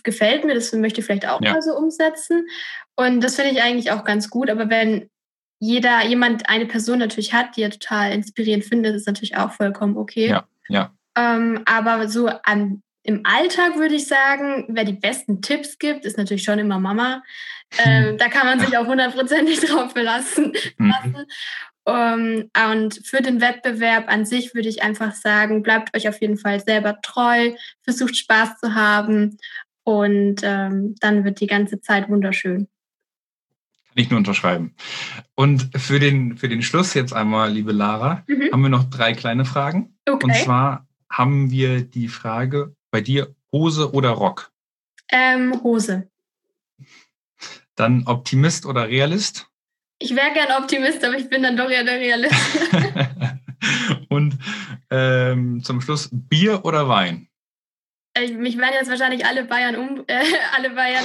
gefällt 0.04 0.44
mir, 0.44 0.54
das 0.54 0.72
möchte 0.72 1.00
ich 1.00 1.06
vielleicht 1.06 1.26
auch 1.26 1.40
ja. 1.42 1.54
mal 1.54 1.62
so 1.62 1.76
umsetzen. 1.76 2.46
Und 2.94 3.22
das 3.22 3.36
finde 3.36 3.52
ich 3.52 3.62
eigentlich 3.62 3.90
auch 3.90 4.04
ganz 4.04 4.30
gut. 4.30 4.48
Aber 4.48 4.70
wenn 4.70 5.10
jeder, 5.58 6.04
jemand 6.06 6.48
eine 6.48 6.66
Person 6.66 7.00
natürlich 7.00 7.32
hat, 7.32 7.56
die 7.56 7.62
er 7.62 7.70
total 7.70 8.12
inspirierend 8.12 8.64
findet, 8.64 8.94
ist 8.94 9.06
natürlich 9.06 9.36
auch 9.36 9.52
vollkommen 9.52 9.96
okay. 9.96 10.28
Ja, 10.28 10.46
ja. 10.68 10.94
Ähm, 11.16 11.62
aber 11.64 12.08
so 12.08 12.28
an 12.44 12.82
im 13.02 13.22
Alltag 13.24 13.76
würde 13.76 13.94
ich 13.94 14.06
sagen, 14.06 14.66
wer 14.68 14.84
die 14.84 14.92
besten 14.92 15.40
Tipps 15.40 15.78
gibt, 15.78 16.04
ist 16.04 16.18
natürlich 16.18 16.42
schon 16.42 16.58
immer 16.58 16.78
Mama. 16.78 17.22
Ähm, 17.78 18.16
da 18.18 18.28
kann 18.28 18.46
man 18.46 18.60
sich 18.60 18.76
auch 18.76 18.86
hundertprozentig 18.86 19.60
drauf 19.66 19.92
verlassen. 19.92 20.52
Mhm. 20.76 21.16
Um, 21.84 21.94
ähm, 21.94 22.50
und 22.70 23.00
für 23.06 23.22
den 23.22 23.40
Wettbewerb 23.40 24.12
an 24.12 24.26
sich 24.26 24.54
würde 24.54 24.68
ich 24.68 24.82
einfach 24.82 25.14
sagen, 25.14 25.62
bleibt 25.62 25.96
euch 25.96 26.06
auf 26.06 26.20
jeden 26.20 26.36
Fall 26.36 26.60
selber 26.60 27.00
treu, 27.00 27.52
versucht 27.82 28.14
Spaß 28.14 28.58
zu 28.58 28.74
haben 28.74 29.38
und 29.84 30.42
ähm, 30.42 30.96
dann 31.00 31.24
wird 31.24 31.40
die 31.40 31.46
ganze 31.46 31.80
Zeit 31.80 32.10
wunderschön. 32.10 32.68
Kann 33.86 33.94
ich 33.94 34.10
nur 34.10 34.18
unterschreiben. 34.18 34.74
Und 35.34 35.70
für 35.78 35.98
den, 35.98 36.36
für 36.36 36.50
den 36.50 36.60
Schluss 36.60 36.92
jetzt 36.92 37.14
einmal, 37.14 37.50
liebe 37.50 37.72
Lara, 37.72 38.22
mhm. 38.26 38.50
haben 38.52 38.60
wir 38.60 38.68
noch 38.68 38.84
drei 38.84 39.14
kleine 39.14 39.46
Fragen. 39.46 39.96
Okay. 40.06 40.26
Und 40.26 40.34
zwar 40.36 40.86
haben 41.10 41.50
wir 41.50 41.80
die 41.80 42.08
Frage, 42.08 42.76
bei 42.90 43.00
dir 43.00 43.34
Hose 43.52 43.92
oder 43.92 44.10
Rock? 44.10 44.52
Ähm, 45.10 45.62
Hose. 45.62 46.08
Dann 47.74 48.06
Optimist 48.06 48.66
oder 48.66 48.88
Realist? 48.88 49.48
Ich 49.98 50.14
wäre 50.14 50.32
gern 50.32 50.62
Optimist, 50.62 51.04
aber 51.04 51.16
ich 51.16 51.28
bin 51.28 51.42
dann 51.42 51.56
doch 51.56 51.70
eher 51.70 51.84
der 51.84 51.98
Realist. 51.98 52.34
Und 54.08 54.38
ähm, 54.90 55.62
zum 55.62 55.80
Schluss 55.80 56.08
Bier 56.12 56.64
oder 56.64 56.88
Wein? 56.88 57.27
Äh, 58.18 58.32
mich 58.32 58.56
werden 58.58 58.74
jetzt 58.74 58.90
wahrscheinlich 58.90 59.24
alle 59.24 59.44
Bayern 59.44 59.76
um, 59.76 60.04
äh, 60.06 60.22
alle 60.56 60.70
Bayern 60.70 61.04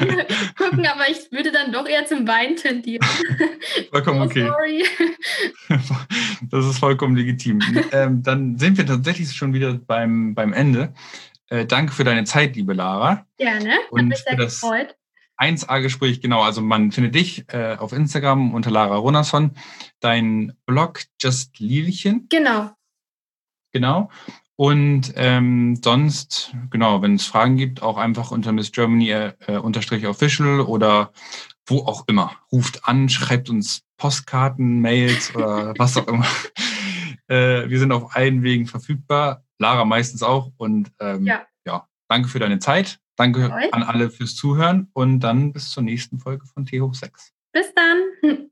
angucken, 0.00 0.86
aber 0.86 1.08
ich 1.08 1.30
würde 1.30 1.52
dann 1.52 1.72
doch 1.72 1.86
eher 1.86 2.06
zum 2.06 2.26
Wein 2.26 2.56
tendieren. 2.56 3.06
Vollkommen 3.90 4.22
oh, 4.22 4.24
okay. 4.24 4.46
Sorry. 4.46 4.84
Das 6.50 6.66
ist 6.66 6.78
vollkommen 6.78 7.16
legitim. 7.16 7.60
Ähm, 7.92 8.22
dann 8.22 8.58
sind 8.58 8.78
wir 8.78 8.86
tatsächlich 8.86 9.32
schon 9.32 9.54
wieder 9.54 9.74
beim, 9.74 10.34
beim 10.34 10.52
Ende. 10.52 10.92
Äh, 11.48 11.66
danke 11.66 11.92
für 11.92 12.04
deine 12.04 12.24
Zeit, 12.24 12.56
liebe 12.56 12.72
Lara. 12.72 13.26
Gerne. 13.38 13.74
Und 13.90 14.08
mich 14.08 14.18
sehr 14.18 14.36
das 14.36 14.60
gefreut. 14.60 14.96
1A-Gespräch, 15.38 16.20
genau. 16.20 16.42
Also 16.42 16.60
man 16.60 16.92
findet 16.92 17.14
dich 17.14 17.44
äh, 17.52 17.76
auf 17.76 17.92
Instagram 17.92 18.54
unter 18.54 18.70
Lara 18.70 18.96
Runasson. 18.96 19.52
Dein 20.00 20.52
Blog 20.66 21.02
Just 21.20 21.58
Lilchen. 21.58 22.26
Genau. 22.28 22.70
Genau. 23.72 24.10
Und 24.62 25.12
ähm, 25.16 25.80
sonst, 25.82 26.54
genau, 26.70 27.02
wenn 27.02 27.16
es 27.16 27.26
Fragen 27.26 27.56
gibt, 27.56 27.82
auch 27.82 27.96
einfach 27.96 28.30
unter 28.30 28.52
Miss 28.52 28.70
Germany 28.70 29.10
äh, 29.10 29.56
unterstrich 29.60 30.06
official 30.06 30.60
oder 30.60 31.12
wo 31.66 31.78
auch 31.80 32.04
immer. 32.06 32.36
Ruft 32.52 32.86
an, 32.86 33.08
schreibt 33.08 33.50
uns 33.50 33.82
Postkarten, 33.96 34.78
Mails 34.80 35.34
oder 35.34 35.74
was 35.78 35.96
auch 35.96 36.06
immer. 36.06 36.28
Äh, 37.26 37.68
wir 37.70 37.80
sind 37.80 37.90
auf 37.90 38.14
allen 38.14 38.44
Wegen 38.44 38.68
verfügbar. 38.68 39.42
Lara 39.58 39.84
meistens 39.84 40.22
auch. 40.22 40.52
Und 40.58 40.92
ähm, 41.00 41.26
ja. 41.26 41.42
ja, 41.66 41.88
danke 42.06 42.28
für 42.28 42.38
deine 42.38 42.60
Zeit. 42.60 43.00
Danke 43.16 43.52
an 43.72 43.82
alle 43.82 44.10
fürs 44.10 44.36
Zuhören 44.36 44.90
und 44.92 45.18
dann 45.18 45.52
bis 45.52 45.70
zur 45.70 45.82
nächsten 45.82 46.20
Folge 46.20 46.46
von 46.46 46.66
T 46.66 46.80
hoch 46.80 46.94
6. 46.94 47.32
Bis 47.52 47.66
dann. 47.74 48.46